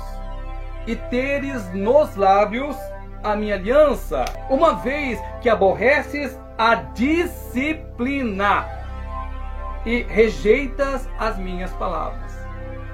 e 0.89 0.97
teres 0.97 1.73
nos 1.73 2.17
lábios 2.17 2.75
a 3.23 3.37
minha 3.37 3.55
aliança, 3.55 4.25
uma 4.51 4.75
vez 4.75 5.21
que 5.41 5.49
aborreces 5.49 6.37
a 6.57 6.75
disciplina 6.75 8.67
e 9.85 10.03
rejeitas 10.03 11.09
as 11.19 11.39
minhas 11.39 11.73
palavras. 11.73 12.33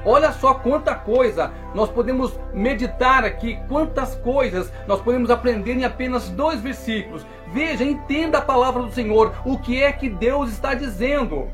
Olha 0.04 0.32
só 0.32 0.54
quanta 0.54 0.94
coisa 0.94 1.52
nós 1.74 1.90
podemos 1.90 2.38
meditar 2.54 3.24
aqui, 3.24 3.58
quantas 3.68 4.14
coisas 4.14 4.72
nós 4.86 5.00
podemos 5.00 5.30
aprender 5.30 5.72
em 5.72 5.84
apenas 5.84 6.28
dois 6.30 6.60
versículos. 6.60 7.26
Veja, 7.52 7.84
entenda 7.84 8.38
a 8.38 8.42
palavra 8.42 8.82
do 8.82 8.92
Senhor, 8.92 9.34
o 9.44 9.58
que 9.58 9.82
é 9.82 9.92
que 9.92 10.08
Deus 10.08 10.50
está 10.50 10.74
dizendo. 10.74 11.50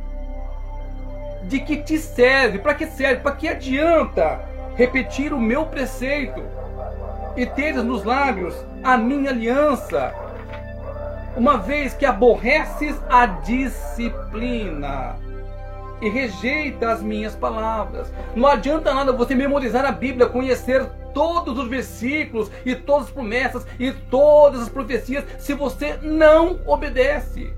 De 1.45 1.61
que 1.61 1.79
te 1.79 1.99
serve? 1.99 2.59
Para 2.59 2.75
que 2.75 2.87
serve? 2.87 3.23
Para 3.23 3.37
que 3.37 3.49
adianta 3.49 4.41
repetir 4.77 5.33
o 5.33 5.41
meu 5.41 5.67
preceito 5.67 6.43
e 7.37 7.47
teres 7.47 7.83
nos 7.83 8.05
lábios 8.05 8.55
a 8.83 8.97
minha 8.97 9.31
aliança? 9.31 10.24
Uma 11.37 11.59
vez 11.59 11.95
que 11.95 12.07
aborreces 12.07 12.97
a 13.09 13.27
disciplina 13.27 15.17
e 16.01 16.09
rejeita 16.09 16.93
as 16.93 17.03
minhas 17.03 17.35
palavras. 17.35 18.13
Não 18.35 18.49
adianta 18.49 18.93
nada 18.93 19.13
você 19.13 19.35
memorizar 19.35 19.85
a 19.85 19.93
Bíblia, 19.93 20.29
conhecer 20.29 20.85
todos 21.13 21.59
os 21.59 21.69
versículos 21.69 22.51
e 22.65 22.75
todas 22.75 23.07
as 23.07 23.13
promessas 23.13 23.67
e 23.79 23.93
todas 23.93 24.63
as 24.63 24.69
profecias 24.69 25.25
se 25.39 25.55
você 25.55 25.97
não 26.03 26.61
obedece. 26.67 27.53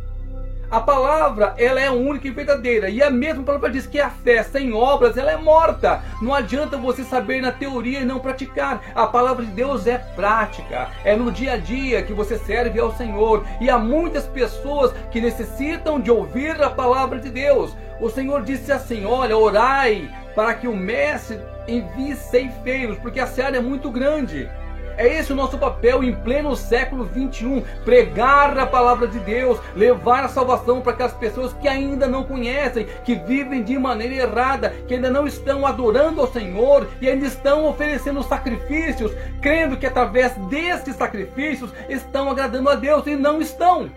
A 0.68 0.80
palavra, 0.80 1.54
ela 1.58 1.80
é 1.80 1.88
única 1.88 2.26
e 2.26 2.30
verdadeira. 2.30 2.90
E 2.90 3.00
a 3.00 3.08
mesma 3.08 3.44
palavra 3.44 3.70
diz 3.70 3.86
que 3.86 4.00
a 4.00 4.10
fé 4.10 4.42
sem 4.42 4.72
obras, 4.72 5.16
ela 5.16 5.30
é 5.30 5.36
morta. 5.36 6.02
Não 6.20 6.34
adianta 6.34 6.76
você 6.76 7.04
saber 7.04 7.40
na 7.40 7.52
teoria 7.52 8.00
e 8.00 8.04
não 8.04 8.18
praticar. 8.18 8.82
A 8.94 9.06
palavra 9.06 9.44
de 9.44 9.52
Deus 9.52 9.86
é 9.86 9.98
prática. 9.98 10.88
É 11.04 11.14
no 11.14 11.30
dia 11.30 11.52
a 11.52 11.56
dia 11.56 12.02
que 12.02 12.12
você 12.12 12.36
serve 12.36 12.80
ao 12.80 12.92
Senhor. 12.96 13.44
E 13.60 13.70
há 13.70 13.78
muitas 13.78 14.26
pessoas 14.26 14.92
que 15.12 15.20
necessitam 15.20 16.00
de 16.00 16.10
ouvir 16.10 16.60
a 16.60 16.68
palavra 16.68 17.20
de 17.20 17.30
Deus. 17.30 17.76
O 18.00 18.10
Senhor 18.10 18.42
disse 18.42 18.72
assim: 18.72 19.04
Olha, 19.04 19.36
orai 19.36 20.10
para 20.34 20.52
que 20.54 20.66
o 20.66 20.76
mestre 20.76 21.38
envie 21.68 22.14
ceifeiros, 22.14 22.98
porque 22.98 23.20
a 23.20 23.26
seara 23.26 23.56
é 23.56 23.60
muito 23.60 23.90
grande. 23.90 24.50
É 24.96 25.06
esse 25.18 25.32
o 25.32 25.36
nosso 25.36 25.58
papel 25.58 26.02
em 26.02 26.14
pleno 26.14 26.56
século 26.56 27.04
21, 27.04 27.62
pregar 27.84 28.58
a 28.58 28.66
palavra 28.66 29.06
de 29.06 29.18
Deus, 29.18 29.58
levar 29.74 30.24
a 30.24 30.28
salvação 30.28 30.80
para 30.80 30.92
aquelas 30.92 31.12
pessoas 31.12 31.52
que 31.52 31.68
ainda 31.68 32.06
não 32.06 32.24
conhecem, 32.24 32.86
que 33.04 33.14
vivem 33.14 33.62
de 33.62 33.78
maneira 33.78 34.14
errada, 34.14 34.70
que 34.88 34.94
ainda 34.94 35.10
não 35.10 35.26
estão 35.26 35.66
adorando 35.66 36.20
ao 36.22 36.26
Senhor 36.26 36.88
e 37.00 37.08
ainda 37.08 37.26
estão 37.26 37.66
oferecendo 37.66 38.22
sacrifícios, 38.22 39.12
crendo 39.42 39.76
que 39.76 39.86
através 39.86 40.34
desses 40.48 40.96
sacrifícios 40.96 41.70
estão 41.90 42.30
agradando 42.30 42.70
a 42.70 42.74
Deus 42.74 43.06
e 43.06 43.16
não 43.16 43.40
estão. 43.40 43.90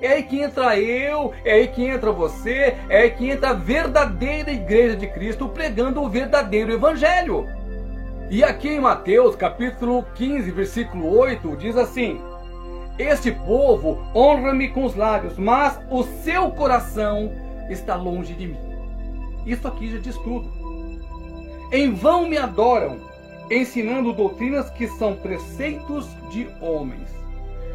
É 0.00 0.08
aí 0.08 0.22
que 0.22 0.40
entra 0.40 0.78
eu, 0.78 1.32
é 1.44 1.54
aí 1.54 1.68
que 1.68 1.84
entra 1.84 2.12
você, 2.12 2.76
é 2.88 3.02
aí 3.02 3.10
que 3.10 3.30
entra 3.30 3.50
a 3.50 3.54
verdadeira 3.54 4.52
igreja 4.52 4.94
de 4.94 5.08
Cristo 5.08 5.48
pregando 5.48 6.02
o 6.02 6.08
verdadeiro 6.08 6.72
evangelho. 6.72 7.57
E 8.30 8.44
aqui 8.44 8.68
em 8.68 8.80
Mateus 8.80 9.34
capítulo 9.34 10.04
15, 10.14 10.50
versículo 10.50 11.16
8, 11.16 11.56
diz 11.56 11.78
assim: 11.78 12.20
Este 12.98 13.32
povo 13.32 14.06
honra-me 14.14 14.68
com 14.68 14.84
os 14.84 14.94
lábios, 14.94 15.38
mas 15.38 15.80
o 15.90 16.02
seu 16.02 16.50
coração 16.50 17.32
está 17.70 17.96
longe 17.96 18.34
de 18.34 18.48
mim. 18.48 18.58
Isso 19.46 19.66
aqui 19.66 19.90
já 19.90 19.98
diz 19.98 20.14
tudo. 20.18 20.46
Em 21.72 21.94
vão 21.94 22.28
me 22.28 22.36
adoram, 22.36 22.98
ensinando 23.50 24.12
doutrinas 24.12 24.68
que 24.68 24.86
são 24.88 25.16
preceitos 25.16 26.06
de 26.28 26.46
homens. 26.60 27.08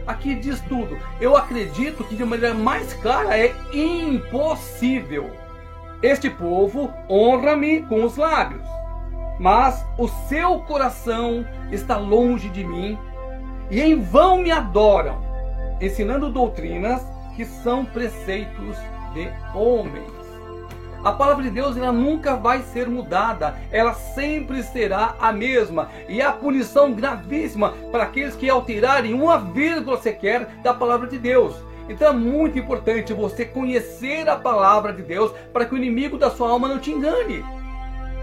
Aqui 0.05 0.35
diz 0.35 0.61
tudo. 0.61 0.95
Eu 1.19 1.35
acredito 1.35 2.03
que 2.03 2.15
de 2.15 2.23
maneira 2.23 2.53
mais 2.53 2.93
clara 2.93 3.35
é 3.35 3.51
impossível. 3.73 5.31
Este 6.03 6.29
povo 6.29 6.93
honra-me 7.09 7.81
com 7.81 8.03
os 8.03 8.17
lábios 8.17 8.82
mas 9.39 9.85
o 9.97 10.07
seu 10.07 10.59
coração 10.59 11.45
está 11.71 11.97
longe 11.97 12.49
de 12.49 12.63
mim, 12.63 12.97
e 13.69 13.81
em 13.81 13.99
vão 13.99 14.37
me 14.37 14.51
adoram, 14.51 15.21
ensinando 15.81 16.29
doutrinas 16.29 17.01
que 17.35 17.45
são 17.45 17.83
preceitos 17.85 18.77
de 19.13 19.29
homens. 19.55 20.23
A 21.03 21.11
palavra 21.11 21.43
de 21.43 21.49
Deus 21.49 21.75
ela 21.75 21.91
nunca 21.91 22.35
vai 22.37 22.61
ser 22.61 22.87
mudada, 22.87 23.55
ela 23.71 23.93
sempre 23.93 24.63
será 24.63 25.15
a 25.19 25.33
mesma. 25.33 25.89
E 26.07 26.21
a 26.21 26.31
punição 26.31 26.93
gravíssima 26.93 27.73
para 27.91 28.03
aqueles 28.03 28.35
que 28.35 28.49
alterarem 28.49 29.13
uma 29.13 29.37
vírgula 29.37 29.97
sequer 29.97 30.45
da 30.63 30.73
palavra 30.73 31.07
de 31.07 31.19
Deus. 31.19 31.55
Então 31.89 32.07
é 32.07 32.13
muito 32.13 32.57
importante 32.57 33.13
você 33.13 33.43
conhecer 33.43 34.29
a 34.29 34.37
palavra 34.37 34.93
de 34.93 35.01
Deus 35.01 35.33
para 35.51 35.65
que 35.65 35.73
o 35.73 35.77
inimigo 35.77 36.17
da 36.17 36.31
sua 36.31 36.49
alma 36.49 36.69
não 36.69 36.79
te 36.79 36.91
engane. 36.91 37.43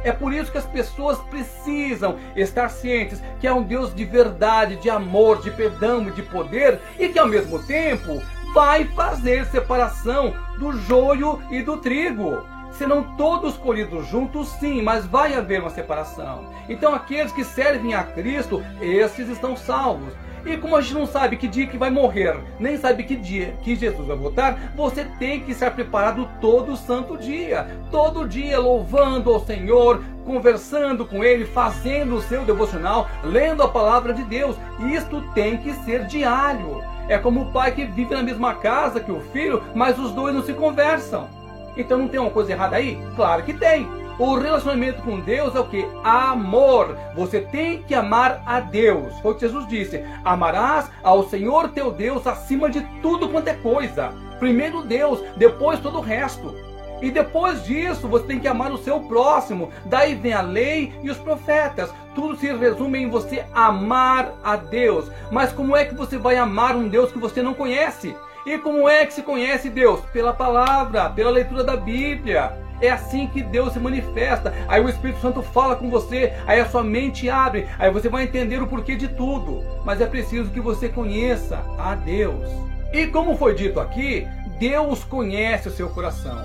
É 0.03 0.13
por 0.13 0.33
isso 0.33 0.51
que 0.51 0.59
as 0.59 0.67
pessoas 0.67 1.19
precisam 1.31 2.17
estar 2.35 2.69
cientes 2.69 3.23
que 3.39 3.47
é 3.47 3.53
um 3.53 3.63
Deus 3.63 3.95
de 3.95 4.05
verdade, 4.05 4.77
de 4.77 4.89
amor, 4.89 5.41
de 5.41 5.51
perdão 5.51 6.09
e 6.09 6.11
de 6.11 6.23
poder 6.23 6.81
e 6.99 7.09
que 7.09 7.19
ao 7.19 7.27
mesmo 7.27 7.59
tempo 7.63 8.23
vai 8.55 8.85
fazer 8.85 9.47
separação 9.47 10.35
do 10.59 10.73
joio 10.73 11.41
e 11.51 11.63
do 11.63 11.77
trigo. 11.77 12.45
Serão 12.73 13.17
todos 13.17 13.57
colhidos 13.57 14.07
juntos, 14.07 14.49
sim, 14.53 14.81
mas 14.81 15.05
vai 15.05 15.35
haver 15.35 15.61
uma 15.61 15.71
separação. 15.71 16.47
Então 16.69 16.95
aqueles 16.95 17.33
que 17.33 17.45
servem 17.45 17.95
a 17.95 18.03
Cristo, 18.05 18.65
esses 18.81 19.29
estão 19.29 19.57
salvos. 19.57 20.15
E 20.45 20.57
como 20.57 20.77
a 20.77 20.81
gente 20.81 20.95
não 20.95 21.07
sabe 21.07 21.37
que 21.37 21.49
dia 21.49 21.67
que 21.67 21.77
vai 21.77 21.91
morrer, 21.91 22.39
nem 22.59 22.77
sabe 22.77 23.05
que 23.05 23.17
dia 23.17 23.55
que 23.63 23.77
Jesus 23.77 24.07
vai 24.07 24.17
voltar, 24.17 24.73
você 24.75 25.05
tem 25.19 25.41
que 25.41 25.53
estar 25.53 25.71
preparado 25.73 26.29
todo 26.41 26.77
santo 26.77 27.17
dia. 27.17 27.67
Todo 27.91 28.27
dia 28.27 28.59
louvando 28.59 29.33
ao 29.33 29.45
Senhor, 29.45 30.03
conversando 30.25 31.05
com 31.05 31.23
Ele, 31.23 31.45
fazendo 31.45 32.17
o 32.17 32.23
seu 32.23 32.45
devocional, 32.45 33.09
lendo 33.23 33.63
a 33.63 33.69
palavra 33.69 34.13
de 34.13 34.25
Deus. 34.25 34.57
Isto 34.93 35.23
tem 35.35 35.57
que 35.59 35.73
ser 35.85 36.07
diário. 36.07 36.83
É 37.09 37.19
como 37.19 37.43
o 37.43 37.53
pai 37.53 37.73
que 37.73 37.85
vive 37.85 38.15
na 38.15 38.23
mesma 38.23 38.55
casa 38.55 39.01
que 39.01 39.11
o 39.11 39.21
filho, 39.33 39.63
mas 39.75 39.99
os 39.99 40.13
dois 40.13 40.35
não 40.35 40.43
se 40.43 40.53
conversam. 40.53 41.29
Então 41.77 41.99
não 41.99 42.09
tem 42.09 42.21
uma 42.21 42.31
coisa 42.31 42.53
errada 42.53 42.77
aí? 42.77 42.99
Claro 43.17 43.43
que 43.43 43.53
tem. 43.53 44.00
O 44.21 44.35
relacionamento 44.35 45.01
com 45.01 45.19
Deus 45.19 45.57
é 45.57 45.61
o 45.61 45.65
que? 45.65 45.83
Amor. 46.05 46.95
Você 47.15 47.41
tem 47.41 47.83
que 47.83 47.95
amar 47.95 48.43
a 48.45 48.61
Deus. 48.61 49.19
Foi 49.21 49.33
o 49.33 49.35
que 49.35 49.41
Jesus 49.41 49.67
disse: 49.67 50.05
Amarás 50.23 50.91
ao 51.03 51.27
Senhor 51.27 51.71
teu 51.71 51.91
Deus 51.91 52.27
acima 52.27 52.69
de 52.69 52.83
tudo 53.01 53.31
quanto 53.31 53.49
é 53.49 53.55
coisa. 53.55 54.13
Primeiro 54.39 54.83
Deus, 54.83 55.21
depois 55.39 55.81
todo 55.81 55.97
o 55.97 56.03
resto. 56.03 56.55
E 57.01 57.11
depois 57.11 57.65
disso, 57.65 58.07
você 58.07 58.27
tem 58.27 58.39
que 58.39 58.47
amar 58.47 58.71
o 58.71 58.77
seu 58.77 59.01
próximo. 59.01 59.71
Daí 59.87 60.15
vem 60.15 60.35
a 60.35 60.43
lei 60.43 60.93
e 61.03 61.09
os 61.09 61.17
profetas. 61.17 61.91
Tudo 62.15 62.37
se 62.37 62.53
resume 62.53 62.99
em 62.99 63.09
você 63.09 63.47
amar 63.55 64.35
a 64.45 64.55
Deus. 64.55 65.11
Mas 65.33 65.51
como 65.51 65.75
é 65.75 65.87
que 65.87 65.95
você 65.95 66.19
vai 66.19 66.37
amar 66.37 66.77
um 66.77 66.91
Deus 66.91 67.11
que 67.11 67.19
você 67.19 67.41
não 67.41 67.55
conhece? 67.55 68.15
E 68.45 68.59
como 68.59 68.87
é 68.87 69.07
que 69.07 69.15
se 69.15 69.23
conhece 69.23 69.71
Deus? 69.71 70.01
Pela 70.13 70.35
palavra, 70.35 71.09
pela 71.09 71.31
leitura 71.31 71.65
da 71.65 71.75
Bíblia. 71.75 72.69
É 72.81 72.91
assim 72.91 73.27
que 73.27 73.43
Deus 73.43 73.73
se 73.73 73.79
manifesta. 73.79 74.55
Aí 74.69 74.83
o 74.83 74.89
Espírito 74.89 75.21
Santo 75.21 75.43
fala 75.43 75.77
com 75.77 75.91
você, 75.91 76.33
aí 76.47 76.61
a 76.61 76.69
sua 76.69 76.83
mente 76.83 77.29
abre, 77.29 77.67
aí 77.79 77.91
você 77.91 78.09
vai 78.09 78.25
entender 78.25 78.63
o 78.63 78.67
porquê 78.67 78.97
de 78.97 79.09
tudo. 79.09 79.63
Mas 79.85 80.01
é 80.01 80.07
preciso 80.07 80.51
que 80.51 80.61
você 80.61 80.89
conheça 80.89 81.63
a 81.79 81.95
Deus. 81.95 82.49
E 82.93 83.07
como 83.07 83.37
foi 83.37 83.55
dito 83.55 83.79
aqui, 83.79 84.27
Deus 84.59 85.05
conhece 85.05 85.69
o 85.69 85.73
seu 85.73 85.89
coração. 85.91 86.43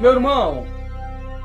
Meu 0.00 0.12
irmão, 0.12 0.66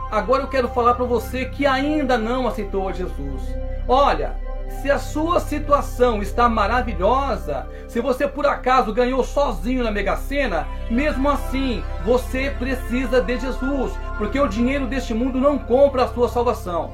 agora 0.10 0.44
eu 0.44 0.48
quero 0.48 0.68
falar 0.68 0.96
para 0.96 1.06
você 1.06 1.46
que 1.46 1.66
ainda 1.66 2.18
não 2.18 2.48
aceitou 2.48 2.92
Jesus. 2.92 3.42
Olha, 3.88 4.36
Se 4.80 4.90
a 4.90 4.98
sua 4.98 5.40
situação 5.40 6.22
está 6.22 6.50
maravilhosa, 6.50 7.68
se 7.88 8.00
você 8.00 8.28
por 8.28 8.48
acaso 8.48 8.94
ganhou 8.94 9.24
sozinho 9.24 9.84
na 9.84 9.92
Mega 9.92 10.16
Sena, 10.16 10.68
mesmo 10.90 11.30
assim, 11.30 11.84
você 12.04 12.50
precisa 12.58 13.22
de 13.22 13.40
Jesus, 13.40 13.94
porque 14.18 14.40
o 14.40 14.48
dinheiro 14.48 14.88
deste 14.88 15.14
mundo 15.14 15.40
não 15.40 15.60
compra 15.60 16.06
a 16.06 16.08
sua 16.08 16.30
salvação. 16.30 16.92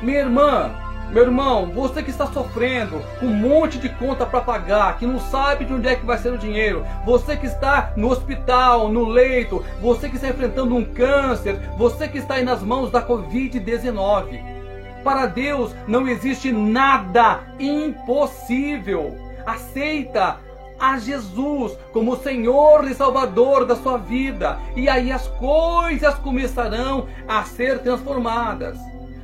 Minha 0.00 0.20
irmã, 0.20 0.70
meu 1.10 1.24
irmão, 1.24 1.66
você 1.66 2.00
que 2.00 2.10
está 2.10 2.26
sofrendo, 2.28 3.02
com 3.18 3.26
um 3.26 3.34
monte 3.34 3.78
de 3.78 3.88
conta 3.88 4.24
para 4.24 4.40
pagar, 4.40 4.96
que 4.96 5.04
não 5.04 5.18
sabe 5.18 5.64
de 5.64 5.74
onde 5.74 5.88
é 5.88 5.96
que 5.96 6.06
vai 6.06 6.16
ser 6.18 6.32
o 6.32 6.38
dinheiro, 6.38 6.86
você 7.04 7.36
que 7.36 7.46
está 7.46 7.92
no 7.96 8.08
hospital, 8.08 8.88
no 8.88 9.04
leito, 9.04 9.64
você 9.82 10.08
que 10.08 10.14
está 10.14 10.28
enfrentando 10.28 10.76
um 10.76 10.84
câncer, 10.84 11.58
você 11.76 12.06
que 12.06 12.18
está 12.18 12.34
aí 12.34 12.44
nas 12.44 12.62
mãos 12.62 12.92
da 12.92 13.04
Covid-19. 13.04 14.59
Para 15.02 15.26
Deus 15.26 15.74
não 15.86 16.08
existe 16.08 16.52
nada 16.52 17.40
impossível. 17.58 19.16
Aceita 19.46 20.38
a 20.78 20.98
Jesus 20.98 21.76
como 21.92 22.16
Senhor 22.16 22.84
e 22.90 22.94
Salvador 22.94 23.66
da 23.66 23.76
sua 23.76 23.98
vida, 23.98 24.58
e 24.74 24.88
aí 24.88 25.12
as 25.12 25.28
coisas 25.28 26.14
começarão 26.16 27.06
a 27.28 27.44
ser 27.44 27.80
transformadas. 27.80 28.78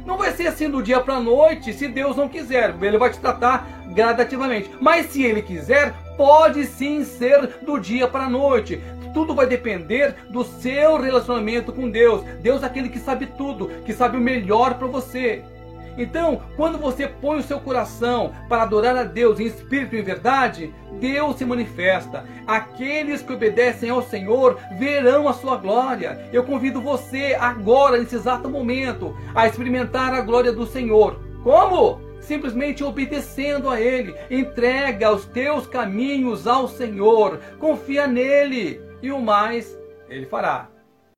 Não 0.05 0.17
vai 0.17 0.31
ser 0.33 0.47
assim 0.47 0.71
do 0.71 0.83
dia 0.83 1.01
para 1.01 1.15
a 1.15 1.21
noite, 1.21 1.73
se 1.73 1.89
Deus 1.89 2.17
não 2.17 2.29
quiser. 2.29 2.77
Ele 2.81 2.97
vai 2.97 3.11
te 3.11 3.19
tratar 3.19 3.67
gradativamente. 3.89 4.71
Mas 4.81 5.07
se 5.07 5.25
Ele 5.25 5.43
quiser, 5.43 5.93
pode 6.17 6.65
sim 6.65 7.05
ser 7.05 7.59
do 7.63 7.77
dia 7.79 8.07
para 8.07 8.27
a 8.27 8.31
noite. 8.31 8.81
Tudo 9.13 9.35
vai 9.35 9.47
depender 9.47 10.15
do 10.31 10.45
seu 10.45 11.01
relacionamento 11.01 11.73
com 11.73 11.91
Deus. 11.91 12.23
Deus 12.41 12.63
é 12.63 12.67
aquele 12.67 12.89
que 12.89 13.01
sabe 13.01 13.27
tudo, 13.27 13.69
que 13.85 13.93
sabe 13.93 14.17
o 14.17 14.21
melhor 14.21 14.75
para 14.75 14.87
você. 14.87 15.43
Então, 15.97 16.43
quando 16.57 16.79
você 16.79 17.07
põe 17.07 17.39
o 17.39 17.43
seu 17.43 17.59
coração 17.61 18.33
para 18.49 18.63
adorar 18.63 18.97
a 18.97 19.05
Deus 19.05 19.41
em 19.41 19.47
espírito 19.47 19.97
e 19.97 20.01
em 20.01 20.03
verdade, 20.03 20.75
Deus 21.01 21.37
se 21.37 21.45
manifesta. 21.45 22.25
Aqueles 22.47 23.23
que 23.23 23.33
obedecem 23.33 23.91
ao 23.91 24.03
Senhor 24.03 24.59
verão 24.79 25.29
a 25.29 25.33
sua 25.33 25.57
glória. 25.57 26.29
Eu 26.33 26.45
convido 26.45 26.81
você 26.81 27.37
agora, 27.39 27.99
nesse 27.99 28.17
exato 28.17 28.49
momento, 28.49 29.17
a 29.35 29.47
experimentar 29.47 30.13
a 30.13 30.21
glória 30.21 30.53
do 30.53 30.67
Senhor. 30.67 31.19
Como? 31.43 32.01
Simplesmente 32.21 32.83
obedecendo 32.83 33.71
a 33.71 33.81
Ele. 33.81 34.15
Entrega 34.31 35.13
os 35.13 35.25
teus 35.27 35.67
caminhos 35.67 36.47
ao 36.47 36.69
Senhor. 36.69 37.41
Confia 37.59 38.07
nele. 38.07 38.81
E 39.03 39.13
o 39.13 39.21
mais 39.21 39.79
Ele 40.09 40.27
fará. 40.27 40.76